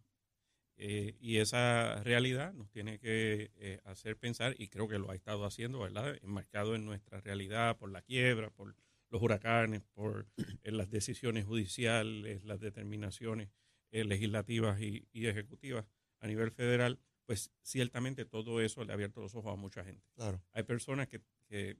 Eh, 0.78 1.16
y 1.20 1.38
esa 1.38 2.02
realidad 2.02 2.52
nos 2.52 2.70
tiene 2.70 2.98
que 2.98 3.50
eh, 3.56 3.80
hacer 3.84 4.16
pensar, 4.16 4.54
y 4.58 4.68
creo 4.68 4.88
que 4.88 4.98
lo 4.98 5.10
ha 5.10 5.14
estado 5.14 5.44
haciendo, 5.44 5.80
¿verdad? 5.80 6.18
Enmarcado 6.22 6.74
en 6.74 6.84
nuestra 6.84 7.20
realidad 7.20 7.78
por 7.78 7.90
la 7.90 8.02
quiebra, 8.02 8.50
por 8.50 8.76
los 9.08 9.22
huracanes, 9.22 9.82
por 9.94 10.26
las 10.62 10.90
decisiones 10.90 11.46
judiciales, 11.46 12.44
las 12.44 12.60
determinaciones 12.60 13.48
legislativas 13.92 14.78
y, 14.82 15.08
y, 15.12 15.26
ejecutivas 15.26 15.86
a 16.20 16.26
nivel 16.26 16.50
federal, 16.50 16.98
pues 17.24 17.50
ciertamente 17.62 18.24
todo 18.24 18.60
eso 18.60 18.84
le 18.84 18.92
ha 18.92 18.94
abierto 18.94 19.20
los 19.20 19.34
ojos 19.34 19.52
a 19.52 19.56
mucha 19.56 19.84
gente. 19.84 20.06
Claro. 20.14 20.42
Hay 20.52 20.64
personas 20.64 21.08
que, 21.08 21.20
que 21.48 21.76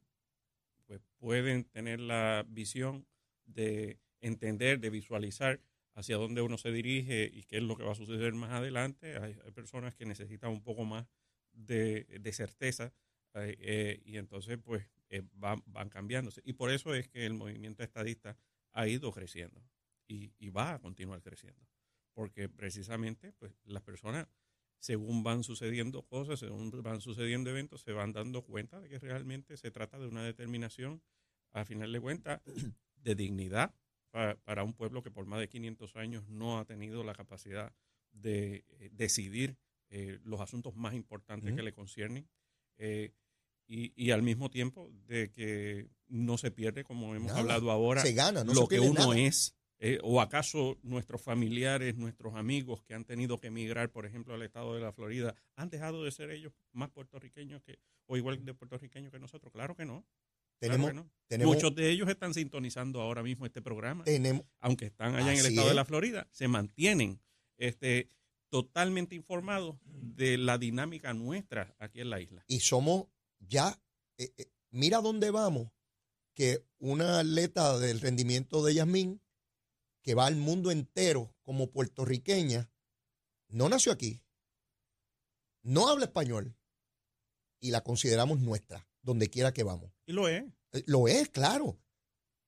pues 0.87 1.01
pueden 1.19 1.65
tener 1.65 2.01
la 2.01 2.45
visión 2.49 3.07
de 3.45 3.99
entender, 4.21 4.81
de 4.81 4.91
visualizar 4.91 5.61
hacia 5.97 6.19
dónde 6.19 6.43
uno 6.43 6.59
se 6.59 6.71
dirige 6.71 7.29
y 7.33 7.45
qué 7.45 7.57
es 7.57 7.63
lo 7.63 7.77
que 7.77 7.83
va 7.83 7.93
a 7.93 7.97
suceder 7.97 8.35
más 8.35 8.53
adelante. 8.53 9.17
Hay, 9.19 9.35
personas 9.53 9.95
que 9.95 10.05
necesitan 10.05 10.51
un 10.51 10.63
poco 10.63 10.85
más 10.85 11.09
de, 11.53 12.07
certeza 12.33 12.93
eh, 13.35 13.57
eh, 13.59 14.03
y 14.05 14.19
entonces 14.19 14.59
pues 14.63 14.87
van, 15.33 15.63
van 15.67 15.89
cambiándose. 15.89 16.43
Y 16.45 16.53
por 16.53 16.71
eso 16.71 16.95
es 16.95 17.09
que 17.09 17.25
el 17.25 17.33
movimiento 17.33 17.83
estadista 17.83 18.37
ha 18.73 18.87
ido 18.87 19.11
creciendo 19.11 19.63
y, 20.07 20.35
y 20.39 20.51
va 20.51 20.75
a 20.75 20.79
continuar 20.79 21.23
creciendo. 21.23 21.67
Porque 22.13 22.51
precisamente 22.51 23.33
pues 23.33 23.53
las 23.65 23.83
personas 23.83 24.29
según 24.79 25.23
van 25.23 25.43
sucediendo 25.43 26.03
cosas, 26.03 26.39
según 26.41 26.71
van 26.83 27.01
sucediendo 27.01 27.49
eventos, 27.49 27.81
se 27.81 27.93
van 27.93 28.13
dando 28.13 28.43
cuenta 28.43 28.81
de 28.81 28.91
que 28.91 28.99
realmente 28.99 29.57
se 29.57 29.71
trata 29.71 29.99
de 29.99 30.07
una 30.07 30.23
determinación, 30.23 31.03
a 31.53 31.65
final 31.65 31.91
de 31.91 32.01
cuentas, 32.01 32.43
de 32.97 33.15
dignidad 33.15 33.75
para, 34.45 34.63
un 34.63 34.73
pueblo 34.73 35.03
que 35.03 35.11
por 35.11 35.27
más 35.27 35.41
de 35.41 35.49
500 35.49 35.97
años 35.97 36.29
no 36.29 36.59
ha 36.59 36.65
tenido 36.65 37.05
la 37.05 37.15
capacidad 37.15 37.73
de 38.13 38.65
eh, 38.69 38.91
decidir 38.93 39.57
eh, 39.91 40.19
los 40.25 40.41
asuntos 40.41 40.75
más 40.75 40.95
importantes 40.95 41.55
que 41.55 41.63
le 41.63 41.73
conciernen. 41.73 42.29
Eh, 42.79 43.13
y, 43.69 44.13
al 44.13 44.23
mismo 44.23 44.49
tiempo 44.49 44.91
de 45.09 45.31
que 45.33 45.89
no 46.07 46.39
se 46.39 46.53
pierde, 46.53 46.85
como 46.85 47.17
hemos 47.17 47.33
hablado 47.33 47.71
ahora, 47.73 48.05
lo 48.45 48.69
que 48.69 48.79
uno 48.79 49.13
es 49.13 49.57
eh, 49.79 49.99
¿O 50.03 50.23
acaso 50.23 50.79
nuestros 50.83 51.21
familiares, 51.21 51.97
nuestros 51.97 52.35
amigos 52.35 52.83
que 52.83 52.95
han 52.95 53.05
tenido 53.05 53.39
que 53.39 53.49
emigrar, 53.49 53.91
por 53.91 54.07
ejemplo, 54.07 54.33
al 54.33 54.43
estado 54.43 54.75
de 54.75 54.81
la 54.81 54.93
Florida, 54.93 55.35
han 55.55 55.69
dejado 55.69 56.03
de 56.03 56.11
ser 56.13 56.31
ellos 56.31 56.55
más 56.73 56.91
puertorriqueños 56.91 57.63
que, 57.63 57.79
o 58.07 58.17
igual 58.17 58.43
de 58.43 58.55
puertorriqueños 58.55 59.13
que 59.13 59.19
nosotros? 59.19 59.53
Claro 59.53 59.77
que 59.77 59.85
no. 59.85 60.07
Tenemos, 60.59 60.93
Muchos 61.39 61.75
de 61.75 61.91
ellos 61.91 62.09
están 62.09 62.35
sintonizando 62.35 63.01
ahora 63.01 63.23
mismo 63.23 63.47
este 63.47 63.61
programa. 63.61 64.05
Tenemos, 64.05 64.47
aunque 64.61 64.87
están 64.87 65.17
allá 65.17 65.33
en 65.33 65.41
el 65.41 65.47
estado 65.47 65.69
de 65.69 65.75
la 65.75 65.85
Florida, 65.85 66.29
se 66.31 66.47
mantienen 66.47 67.21
este, 67.59 68.11
totalmente 68.49 69.15
informados 69.15 69.77
de 69.83 70.39
la 70.39 70.57
dinámica 70.57 71.13
nuestra 71.15 71.75
aquí 71.79 72.01
en 72.01 72.11
la 72.11 72.21
isla. 72.21 72.45
Y 72.47 72.61
somos 72.61 73.07
ya, 73.41 73.81
eh, 74.19 74.33
eh, 74.37 74.53
mira 74.71 75.01
dónde 75.01 75.31
vamos, 75.31 75.71
que 76.33 76.65
una 76.79 77.21
atleta 77.21 77.79
del 77.79 78.01
rendimiento 78.01 78.65
de 78.65 78.75
Yasmín 78.75 79.21
que 80.03 80.15
va 80.15 80.27
al 80.27 80.37
mundo 80.37 80.71
entero 80.71 81.35
como 81.43 81.73
puertorriqueña, 81.73 82.71
no 83.49 83.69
nació 83.69 83.91
aquí, 83.91 84.23
no 85.63 85.89
habla 85.89 86.05
español 86.05 86.57
y 87.59 87.73
la 87.73 87.83
consideramos 87.83 88.39
nuestra, 88.39 88.89
donde 89.07 89.31
quiera 89.31 89.55
que 89.55 89.63
vamos. 89.63 89.91
Y 90.05 90.13
lo 90.13 90.29
es. 90.29 90.45
Eh, 90.73 90.83
lo 90.87 91.09
es, 91.09 91.29
claro. 91.31 91.79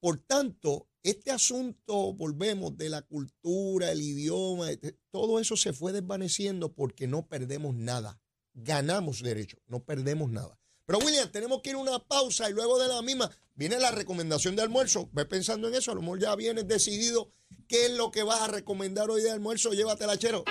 Por 0.01 0.19
tanto, 0.19 0.89
este 1.03 1.31
asunto, 1.31 2.13
volvemos, 2.13 2.77
de 2.77 2.91
la 2.91 3.03
cultura, 3.03 3.93
el 3.93 4.03
idioma, 4.03 4.71
este, 4.71 4.99
todo 5.11 5.41
eso 5.41 5.57
se 5.57 5.73
fue 5.73 5.93
desvaneciendo 5.93 6.75
porque 6.75 7.07
no 7.07 7.27
perdemos 7.27 7.75
nada. 7.75 8.21
Ganamos 8.55 9.23
derecho, 9.23 9.59
no 9.67 9.85
perdemos 9.85 10.31
nada. 10.31 10.59
Pero 10.85 10.99
William, 10.99 11.31
tenemos 11.31 11.63
que 11.63 11.71
ir 11.71 11.77
a 11.77 11.79
una 11.79 11.99
pausa 12.01 12.51
y 12.51 12.53
luego 12.53 12.79
de 12.79 12.89
la 12.89 13.03
misma 13.03 13.31
viene 13.55 13.79
la 13.79 13.93
recomendación 13.93 14.57
de 14.57 14.63
almuerzo. 14.63 15.09
Ve 15.13 15.27
pensando 15.27 15.69
en 15.69 15.75
eso, 15.75 15.93
a 15.93 15.95
lo 15.95 16.01
mejor 16.01 16.19
ya 16.19 16.35
vienes 16.35 16.67
decidido 16.67 17.31
qué 17.69 17.87
es 17.87 17.93
lo 17.93 18.11
que 18.11 18.25
vas 18.25 18.41
a 18.41 18.49
recomendar 18.49 19.11
hoy 19.11 19.23
de 19.23 19.31
almuerzo. 19.31 19.73
Llévatela, 19.73 20.19
chero. 20.19 20.45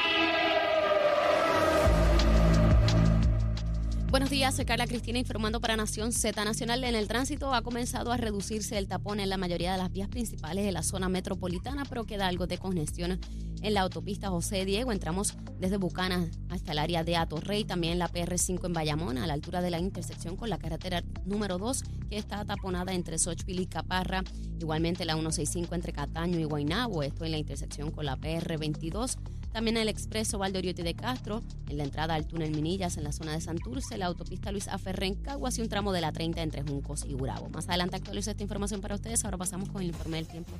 Buenos 4.09 4.29
días, 4.29 4.55
soy 4.55 4.63
Carla 4.63 4.87
Cristina 4.87 5.19
informando 5.19 5.59
para 5.59 5.75
Nación 5.75 6.13
Z 6.13 6.45
Nacional. 6.45 6.81
En 6.85 6.95
el 6.95 7.09
tránsito 7.09 7.53
ha 7.53 7.61
comenzado 7.61 8.13
a 8.13 8.17
reducirse 8.17 8.77
el 8.77 8.87
tapón 8.87 9.19
en 9.19 9.27
la 9.27 9.35
mayoría 9.35 9.73
de 9.73 9.77
las 9.77 9.91
vías 9.91 10.07
principales 10.07 10.63
de 10.63 10.71
la 10.71 10.81
zona 10.81 11.09
metropolitana, 11.09 11.83
pero 11.83 12.05
queda 12.05 12.27
algo 12.27 12.47
de 12.47 12.57
congestión 12.57 13.19
en 13.61 13.73
la 13.73 13.81
autopista 13.81 14.29
José 14.29 14.63
Diego. 14.63 14.93
Entramos 14.93 15.35
desde 15.59 15.75
Bucanas 15.75 16.29
hasta 16.47 16.71
el 16.71 16.79
área 16.79 17.03
de 17.03 17.17
Atorrey, 17.17 17.65
también 17.65 17.99
la 17.99 18.09
PR5 18.09 18.67
en 18.67 18.73
Bayamón, 18.73 19.17
a 19.17 19.27
la 19.27 19.33
altura 19.33 19.61
de 19.61 19.71
la 19.71 19.79
intersección 19.79 20.37
con 20.37 20.49
la 20.49 20.57
carretera 20.57 21.03
número 21.25 21.57
2, 21.57 21.83
que 22.09 22.17
está 22.17 22.45
taponada 22.45 22.93
entre 22.93 23.19
Xochipil 23.19 23.59
y 23.59 23.65
Caparra. 23.65 24.23
Igualmente 24.57 25.03
la 25.03 25.15
165 25.15 25.75
entre 25.75 25.91
Cataño 25.91 26.39
y 26.39 26.45
Guaynabo, 26.45 27.03
esto 27.03 27.25
en 27.25 27.31
la 27.31 27.39
intersección 27.39 27.91
con 27.91 28.05
la 28.05 28.15
PR22. 28.17 29.17
También 29.51 29.77
el 29.77 29.89
expreso 29.89 30.37
Valdoriotti 30.37 30.83
de 30.83 30.93
Castro, 30.93 31.43
en 31.67 31.77
la 31.77 31.83
entrada 31.83 32.15
al 32.15 32.27
túnel 32.27 32.51
Minillas 32.51 32.97
en 32.97 33.03
la 33.03 33.11
zona 33.11 33.33
de 33.33 33.41
Santurce, 33.41 33.97
la 33.97 34.05
autopista 34.05 34.51
Luis 34.51 34.67
Aferrén, 34.67 35.15
Caguas 35.15 35.57
y 35.57 35.61
un 35.61 35.69
tramo 35.69 35.91
de 35.93 36.01
la 36.01 36.11
30 36.11 36.41
entre 36.41 36.63
Juncos 36.63 37.05
y 37.05 37.15
Urabo. 37.15 37.49
Más 37.49 37.67
adelante 37.67 37.95
actualizo 37.95 38.31
esta 38.31 38.43
información 38.43 38.81
para 38.81 38.95
ustedes. 38.95 39.25
Ahora 39.25 39.37
pasamos 39.37 39.69
con 39.69 39.81
el 39.81 39.87
informe 39.87 40.17
del 40.17 40.27
tiempo. 40.27 40.53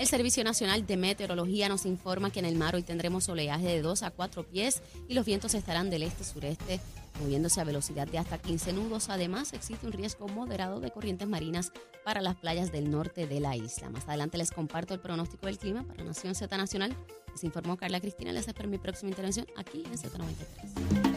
El 0.00 0.06
Servicio 0.06 0.42
Nacional 0.44 0.86
de 0.86 0.96
Meteorología 0.96 1.68
nos 1.68 1.84
informa 1.84 2.30
que 2.30 2.38
en 2.38 2.46
el 2.46 2.54
mar 2.54 2.74
hoy 2.74 2.82
tendremos 2.82 3.28
oleaje 3.28 3.66
de 3.66 3.82
2 3.82 4.02
a 4.02 4.10
4 4.10 4.44
pies 4.44 4.80
y 5.08 5.12
los 5.12 5.26
vientos 5.26 5.52
estarán 5.52 5.90
del 5.90 6.04
este-sureste 6.04 6.80
moviéndose 7.20 7.60
a 7.60 7.64
velocidad 7.64 8.08
de 8.08 8.16
hasta 8.16 8.38
15 8.38 8.72
nudos. 8.72 9.10
Además, 9.10 9.52
existe 9.52 9.84
un 9.84 9.92
riesgo 9.92 10.26
moderado 10.26 10.80
de 10.80 10.90
corrientes 10.90 11.28
marinas 11.28 11.70
para 12.02 12.22
las 12.22 12.36
playas 12.36 12.72
del 12.72 12.90
norte 12.90 13.26
de 13.26 13.40
la 13.40 13.56
isla. 13.56 13.90
Más 13.90 14.08
adelante 14.08 14.38
les 14.38 14.52
comparto 14.52 14.94
el 14.94 15.00
pronóstico 15.00 15.44
del 15.44 15.58
clima 15.58 15.82
para 15.86 16.02
Nación 16.02 16.34
Z 16.34 16.56
Nacional. 16.56 16.96
Les 17.32 17.44
informó 17.44 17.76
Carla 17.76 18.00
Cristina. 18.00 18.32
Les 18.32 18.48
espero 18.48 18.70
mi 18.70 18.78
próxima 18.78 19.10
intervención 19.10 19.46
aquí 19.54 19.84
en 19.84 19.98
Z93. 19.98 21.09